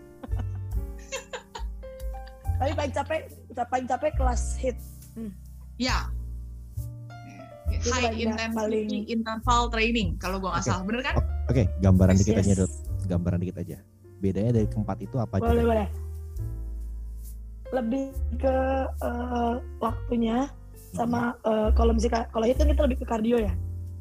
Tapi 2.58 2.72
paling 2.74 2.91
capek, 2.91 3.20
paling 3.63 3.88
capek 3.88 4.12
kelas 4.15 4.43
hit. 4.58 4.78
ya 5.76 6.08
Itu 7.67 7.89
high 7.89 8.10
paling- 8.10 8.22
intensity 8.24 8.58
paling- 8.58 9.08
interval 9.08 9.62
training 9.70 10.08
kalau 10.17 10.38
gua 10.38 10.54
nggak 10.54 10.63
Oke. 10.63 10.70
salah 10.72 10.84
bener 10.84 11.02
kan 11.04 11.15
Oke, 11.48 11.63
gambaran 11.78 12.13
Yes, 12.13 12.20
dikit 12.20 12.36
aja, 12.36 12.48
yes. 12.48 12.58
Dut. 12.60 12.72
Gambaran 13.06 13.39
dikit 13.39 13.58
aja. 13.58 13.78
Bedanya 14.19 14.51
dari 14.58 14.67
keempat 14.69 14.97
itu 15.03 15.15
apa 15.21 15.38
boleh 15.38 15.53
aja? 15.53 15.65
boleh. 15.65 15.88
Lebih 17.75 18.06
ke 18.39 18.58
eh, 18.88 19.56
waktunya 19.84 20.38
sama 20.95 21.36
eh, 21.45 21.69
kalau 21.75 21.91
misalnya 21.93 22.25
kalau 22.32 22.45
hit 22.47 22.58
kan 22.58 22.67
kita 22.71 22.82
lebih 22.88 22.97
ke 23.03 23.06
kardio 23.06 23.38
ya. 23.38 23.53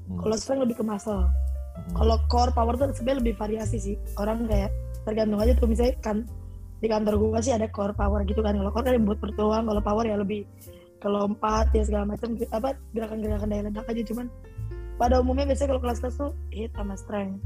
Hmm, 0.07 0.23
kalau 0.23 0.37
strength 0.39 0.63
lebih 0.65 0.77
ke 0.81 0.85
muscle. 0.87 1.27
Hmm. 1.77 1.93
kalau 1.93 2.17
core 2.33 2.57
power 2.57 2.73
tuh 2.81 2.89
sebenarnya 2.97 3.21
lebih 3.21 3.35
variasi 3.37 3.77
sih. 3.77 3.97
Orang 4.17 4.49
kayak 4.49 4.73
tergantung 5.05 5.45
aja 5.45 5.53
tuh 5.53 5.69
misalnya 5.69 5.93
kan 6.01 6.25
di 6.81 6.89
kantor 6.89 7.21
gua 7.21 7.41
sih 7.45 7.53
ada 7.53 7.69
core 7.69 7.93
power 7.93 8.25
gitu 8.25 8.41
kan. 8.41 8.57
Kalau 8.57 8.73
core 8.73 8.97
kan 8.97 9.05
buat 9.05 9.21
bertuang 9.21 9.69
kalau 9.69 9.83
power 9.85 10.05
ya 10.09 10.17
lebih 10.17 10.49
ke 10.97 11.09
lompat 11.13 11.69
ya 11.77 11.85
segala 11.85 12.17
macam 12.17 12.33
apa 12.33 12.73
gerakan-gerakan 12.97 13.49
daya 13.53 13.63
ledak 13.69 13.87
aja. 13.93 14.03
Cuman 14.09 14.27
pada 14.97 15.21
umumnya 15.21 15.53
biasanya 15.53 15.77
kalau 15.77 15.83
kelas-kelas 15.85 16.17
tuh 16.17 16.33
hit 16.49 16.73
sama 16.73 16.97
strength 16.97 17.45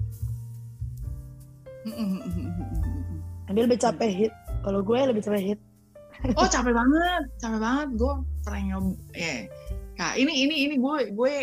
dia 3.50 3.62
lebih 3.66 3.80
capek 3.80 4.10
hit. 4.10 4.32
Kalau 4.60 4.80
gue 4.84 4.98
lebih 5.00 5.22
capek 5.24 5.42
hit. 5.54 5.60
Oh 6.36 6.46
capek 6.46 6.72
banget. 6.76 7.22
Capek 7.40 7.60
banget. 7.60 7.88
Gue 7.96 8.12
pernah 8.44 8.60
nyob 8.60 8.84
ya. 9.16 9.48
Nah, 10.00 10.10
ini 10.16 10.32
ini 10.48 10.54
ini 10.68 10.74
gue 10.80 11.12
gue 11.12 11.34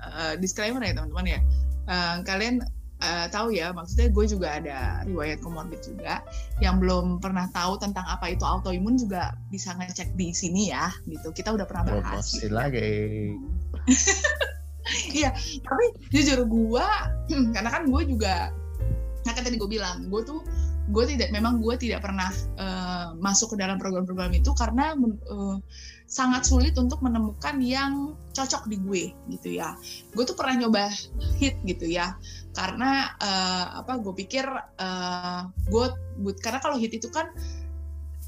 uh, 0.00 0.32
disclaimer 0.40 0.80
ya 0.84 0.92
teman-teman 0.96 1.26
ya. 1.26 1.40
Uh, 1.86 2.16
kalian 2.26 2.60
uh, 3.00 3.26
tahu 3.30 3.54
ya 3.54 3.72
maksudnya 3.72 4.10
gue 4.12 4.24
juga 4.26 4.48
ada 4.58 4.78
riwayat 5.06 5.38
komorbid 5.40 5.80
juga 5.84 6.20
yang 6.58 6.82
belum 6.82 7.22
pernah 7.22 7.46
tahu 7.54 7.78
tentang 7.78 8.04
apa 8.08 8.32
itu 8.32 8.42
autoimun 8.42 8.98
juga 8.98 9.36
bisa 9.48 9.72
ngecek 9.76 10.12
di 10.16 10.32
sini 10.36 10.72
ya 10.72 10.92
gitu. 11.08 11.32
Kita 11.32 11.56
udah 11.56 11.64
pernah 11.64 11.84
bahas. 12.00 12.28
Promosi 12.36 12.48
lagi. 12.52 12.92
Iya 14.86 15.34
tapi 15.66 15.86
jujur 16.14 16.46
gue 16.46 16.86
karena 17.54 17.70
kan 17.74 17.82
gue 17.90 18.02
juga 18.06 18.54
nah 19.26 19.34
kan 19.34 19.42
tadi 19.42 19.58
gue 19.58 19.66
bilang 19.66 20.06
gue 20.06 20.22
tuh 20.22 20.40
gue 20.86 21.04
tidak 21.10 21.34
memang 21.34 21.58
gue 21.58 21.74
tidak 21.74 22.06
pernah 22.06 22.30
uh, 22.62 23.10
masuk 23.18 23.54
ke 23.54 23.56
dalam 23.58 23.74
program-program 23.74 24.30
itu 24.38 24.54
karena 24.54 24.94
uh, 25.26 25.58
sangat 26.06 26.46
sulit 26.46 26.78
untuk 26.78 27.02
menemukan 27.02 27.58
yang 27.58 28.14
cocok 28.30 28.70
di 28.70 28.78
gue 28.78 29.04
gitu 29.34 29.58
ya. 29.58 29.74
Gue 30.14 30.22
tuh 30.22 30.38
pernah 30.38 30.62
nyoba 30.62 30.86
hit 31.42 31.58
gitu 31.66 31.90
ya. 31.90 32.14
Karena 32.54 33.10
uh, 33.18 33.82
apa 33.82 33.98
gue 33.98 34.14
pikir 34.14 34.46
uh, 34.78 35.50
gue 35.66 35.86
karena 36.38 36.62
kalau 36.62 36.78
hit 36.78 36.94
itu 36.94 37.10
kan 37.10 37.34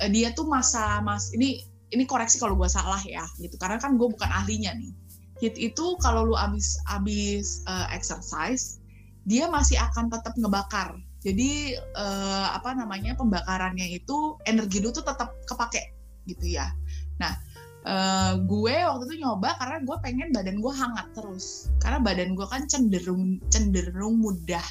uh, 0.03 0.11
dia 0.11 0.35
tuh 0.35 0.51
masa 0.51 0.99
mas 0.99 1.31
ini 1.31 1.63
ini 1.95 2.05
koreksi 2.05 2.43
kalau 2.43 2.59
gue 2.59 2.67
salah 2.67 3.01
ya 3.07 3.23
gitu. 3.39 3.55
Karena 3.55 3.79
kan 3.79 3.95
gue 3.95 4.09
bukan 4.11 4.27
ahlinya 4.27 4.75
nih. 4.75 4.91
Hit 5.39 5.55
itu 5.55 5.95
kalau 6.03 6.27
lu 6.27 6.35
abis 6.35 6.83
abis 6.91 7.63
uh, 7.71 7.87
exercise 7.95 8.83
dia 9.29 9.45
masih 9.53 9.77
akan 9.77 10.09
tetap 10.09 10.33
ngebakar. 10.41 10.97
Jadi 11.21 11.77
uh, 11.77 12.49
apa 12.57 12.73
namanya 12.73 13.13
pembakarannya 13.13 13.93
itu 13.93 14.41
energi 14.49 14.81
lu 14.81 14.89
tuh 14.89 15.05
tetap 15.05 15.37
kepake 15.45 15.93
gitu 16.25 16.57
ya. 16.57 16.73
Nah 17.21 17.37
uh, 17.85 18.41
gue 18.41 18.75
waktu 18.89 19.05
itu 19.13 19.17
nyoba 19.21 19.53
karena 19.61 19.85
gue 19.85 19.97
pengen 20.01 20.29
badan 20.33 20.57
gue 20.65 20.73
hangat 20.73 21.13
terus. 21.13 21.69
Karena 21.85 22.01
badan 22.01 22.33
gue 22.33 22.47
kan 22.49 22.65
cenderung 22.65 23.37
cenderung 23.53 24.17
mudah 24.17 24.65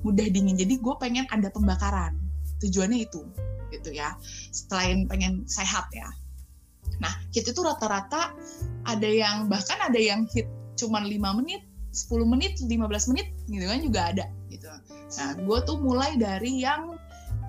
mudah 0.00 0.26
dingin. 0.32 0.56
Jadi 0.56 0.80
gue 0.80 0.94
pengen 0.96 1.28
ada 1.28 1.52
pembakaran. 1.52 2.16
Tujuannya 2.64 3.04
itu 3.04 3.20
gitu 3.68 3.92
ya. 3.92 4.16
Selain 4.48 5.04
pengen 5.12 5.44
sehat 5.44 5.92
ya. 5.92 6.08
Nah 7.04 7.12
hit 7.36 7.44
itu 7.44 7.60
rata-rata 7.60 8.32
ada 8.88 9.08
yang 9.08 9.52
bahkan 9.52 9.76
ada 9.84 10.00
yang 10.00 10.24
hit 10.32 10.48
cuma 10.80 11.04
5 11.04 11.12
menit 11.44 11.60
10 11.90 12.32
menit 12.32 12.58
15 12.62 13.10
menit 13.10 13.26
gitu 13.50 13.64
kan 13.66 13.80
juga 13.82 14.00
ada 14.14 14.24
gitu 14.50 14.68
Nah, 15.10 15.34
gue 15.34 15.58
tuh 15.66 15.76
mulai 15.82 16.14
dari 16.14 16.62
yang 16.62 16.94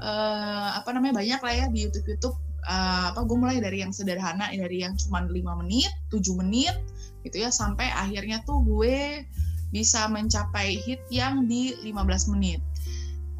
uh, 0.01 0.69
apa 0.73 0.89
namanya 0.97 1.21
banyak 1.21 1.41
lah 1.41 1.53
ya 1.53 1.65
di 1.69 1.85
YouTube 1.85 2.07
YouTube 2.09 2.35
uh, 2.65 3.13
apa 3.13 3.21
gue 3.21 3.37
mulai 3.37 3.57
dari 3.61 3.85
yang 3.85 3.93
sederhana 3.93 4.49
dari 4.49 4.81
yang 4.81 4.97
cuma 4.97 5.21
5 5.21 5.61
menit, 5.61 5.91
7 6.09 6.41
menit 6.41 6.75
gitu 7.21 7.37
ya 7.37 7.53
sampai 7.53 7.85
akhirnya 7.93 8.41
tuh 8.49 8.65
gue 8.65 9.25
bisa 9.69 10.09
mencapai 10.09 10.81
hit 10.81 11.05
yang 11.13 11.45
di 11.45 11.77
15 11.85 12.33
menit. 12.33 12.59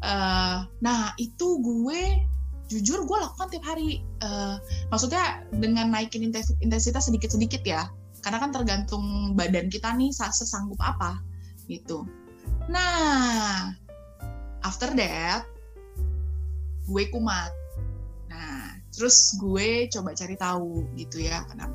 Uh, 0.02 0.64
nah, 0.82 1.14
itu 1.18 1.60
gue 1.62 2.26
jujur 2.72 3.04
gue 3.04 3.18
lakukan 3.20 3.52
tiap 3.52 3.64
hari. 3.68 4.00
Uh, 4.24 4.56
maksudnya 4.88 5.44
dengan 5.52 5.92
naikin 5.92 6.24
intensitas 6.62 7.10
sedikit-sedikit 7.10 7.62
ya. 7.66 7.90
Karena 8.22 8.38
kan 8.38 8.54
tergantung 8.54 9.34
badan 9.34 9.66
kita 9.68 9.92
nih 9.98 10.14
sesanggup 10.14 10.78
apa 10.78 11.18
gitu. 11.66 12.06
Nah, 12.70 13.74
after 14.62 14.94
that 14.94 15.44
gue 16.86 17.04
kumat 17.10 17.52
nah 18.30 18.78
terus 18.94 19.36
gue 19.38 19.86
coba 19.92 20.16
cari 20.16 20.34
tahu 20.38 20.86
gitu 20.96 21.22
ya 21.22 21.44
kenapa 21.46 21.74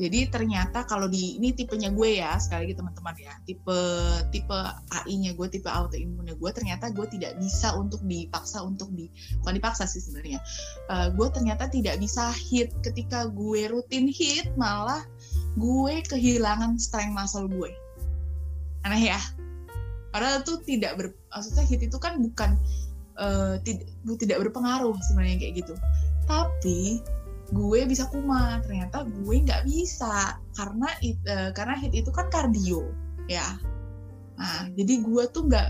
jadi 0.00 0.32
ternyata 0.32 0.88
kalau 0.88 1.12
di 1.12 1.36
ini 1.36 1.52
tipenya 1.52 1.92
gue 1.92 2.24
ya 2.24 2.40
sekali 2.40 2.64
lagi 2.64 2.74
teman-teman 2.80 3.14
ya 3.20 3.36
tipe 3.44 3.80
tipe 4.32 4.58
AI-nya 4.96 5.36
gue 5.36 5.46
tipe 5.52 5.68
autoimunnya 5.68 6.40
gue 6.40 6.50
ternyata 6.56 6.88
gue 6.88 7.04
tidak 7.12 7.36
bisa 7.36 7.76
untuk 7.76 8.00
dipaksa 8.08 8.64
untuk 8.64 8.88
di 8.96 9.12
bukan 9.44 9.60
dipaksa 9.60 9.84
sih 9.84 10.00
sebenarnya 10.00 10.40
uh, 10.88 11.12
gue 11.12 11.28
ternyata 11.28 11.68
tidak 11.68 12.00
bisa 12.00 12.32
hit 12.32 12.72
ketika 12.80 13.28
gue 13.28 13.68
rutin 13.68 14.08
hit 14.08 14.48
malah 14.56 15.04
gue 15.58 15.94
kehilangan 16.06 16.78
strength 16.78 17.14
muscle 17.14 17.50
gue. 17.50 17.70
Aneh 18.86 19.10
ya. 19.10 19.20
Padahal 20.10 20.42
itu 20.42 20.58
tidak 20.66 20.92
ber 20.98 21.06
maksudnya 21.30 21.64
hit 21.66 21.80
itu 21.86 21.98
kan 21.98 22.18
bukan 22.18 22.58
uh, 23.18 23.58
tidak 23.62 23.86
tidak 24.18 24.38
berpengaruh 24.46 24.94
sebenarnya 25.10 25.38
kayak 25.38 25.54
gitu. 25.62 25.74
Tapi 26.26 27.02
gue 27.50 27.80
bisa 27.86 28.06
kumat 28.10 28.62
ternyata 28.62 29.02
gue 29.06 29.36
nggak 29.42 29.66
bisa 29.66 30.38
karena 30.54 30.88
it, 31.02 31.18
uh, 31.26 31.50
karena 31.54 31.74
hit 31.78 31.94
itu 31.94 32.10
kan 32.10 32.30
kardio 32.30 32.86
ya. 33.26 33.58
Nah 34.38 34.70
jadi 34.74 35.02
gue 35.02 35.24
tuh 35.30 35.46
nggak 35.50 35.68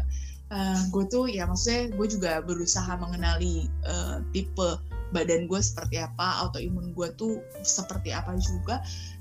uh, 0.53 0.81
gue 0.93 1.05
tuh 1.09 1.25
ya 1.29 1.49
maksudnya 1.49 1.93
gue 1.95 2.07
juga 2.09 2.33
berusaha 2.45 2.93
mengenali 3.01 3.69
uh, 3.89 4.21
tipe 4.33 4.81
badan 5.11 5.51
gue 5.51 5.59
seperti 5.59 5.99
apa 5.99 6.47
autoimun 6.47 6.95
gue 6.95 7.09
tuh 7.19 7.43
seperti 7.67 8.15
apa 8.15 8.39
juga 8.39 8.79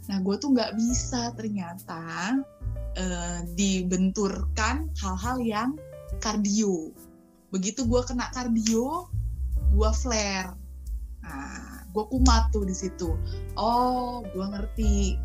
nah 0.10 0.17
gue 0.17 0.36
tuh 0.41 0.58
nggak 0.58 0.74
bisa 0.74 1.30
ternyata 1.38 2.34
uh, 2.98 3.39
dibenturkan 3.54 4.89
hal-hal 4.98 5.38
yang 5.39 5.69
kardio. 6.17 6.89
Begitu 7.54 7.86
gue 7.86 8.02
kena 8.06 8.30
kardio, 8.34 9.06
gue 9.74 9.91
flare. 9.93 10.54
Nah, 11.22 11.86
gue 11.93 12.06
kumat 12.10 12.50
tuh 12.50 12.65
di 12.65 12.74
situ. 12.74 13.13
Oh, 13.58 14.26
gue 14.34 14.45
ngerti. 14.45 15.17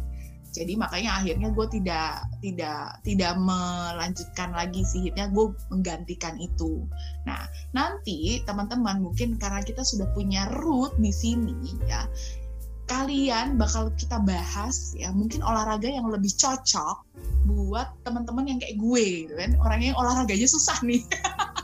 Jadi 0.54 0.78
makanya 0.78 1.18
akhirnya 1.18 1.50
gue 1.50 1.66
tidak 1.66 2.30
tidak 2.38 3.02
tidak 3.02 3.34
melanjutkan 3.42 4.54
lagi 4.54 4.86
sih 4.86 5.10
hitnya, 5.10 5.26
gue 5.34 5.50
menggantikan 5.74 6.38
itu. 6.38 6.86
Nah, 7.26 7.42
nanti 7.74 8.38
teman-teman 8.46 9.02
mungkin 9.02 9.34
karena 9.34 9.66
kita 9.66 9.82
sudah 9.82 10.06
punya 10.14 10.46
root 10.62 10.94
di 11.02 11.10
sini 11.10 11.74
ya, 11.90 12.06
kalian 12.84 13.56
bakal 13.56 13.88
kita 13.96 14.20
bahas 14.20 14.92
ya 14.92 15.08
mungkin 15.08 15.40
olahraga 15.40 15.88
yang 15.88 16.04
lebih 16.12 16.32
cocok 16.36 17.04
buat 17.48 17.92
teman-teman 18.04 18.44
yang 18.48 18.58
kayak 18.60 18.76
gue 18.76 19.04
gitu 19.28 19.34
kan. 19.36 19.50
Orangnya 19.60 19.92
yang 19.92 19.98
olahraganya 20.00 20.48
susah 20.48 20.76
nih. 20.84 21.04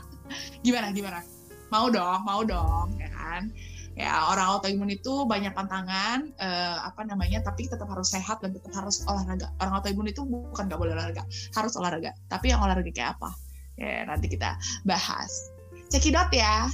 Gimana 0.65 0.93
gimana? 0.93 1.25
Mau 1.73 1.89
dong 1.89 2.21
mau 2.25 2.41
dong 2.45 2.97
ya 2.97 3.09
kan? 3.13 3.49
Ya 3.91 4.31
orang 4.31 4.57
autoimun 4.57 4.89
itu 4.89 5.27
banyak 5.27 5.51
tantangan 5.51 6.31
eh, 6.39 6.77
apa 6.79 7.03
namanya 7.05 7.43
tapi 7.43 7.67
tetap 7.67 7.85
harus 7.91 8.09
sehat 8.13 8.41
dan 8.41 8.55
tetap 8.57 8.73
harus 8.73 9.05
olahraga. 9.05 9.53
Orang 9.61 9.73
autoimun 9.81 10.09
itu 10.09 10.25
bukan 10.25 10.69
gak 10.69 10.79
boleh 10.79 10.93
olahraga 10.97 11.25
harus 11.53 11.73
olahraga. 11.77 12.13
Tapi 12.29 12.53
yang 12.53 12.61
olahraga 12.61 12.89
kayak 12.89 13.19
apa? 13.19 13.29
Ya 13.77 14.05
nanti 14.05 14.29
kita 14.29 14.57
bahas. 14.85 15.53
Cekidot 15.91 16.31
ya 16.31 16.71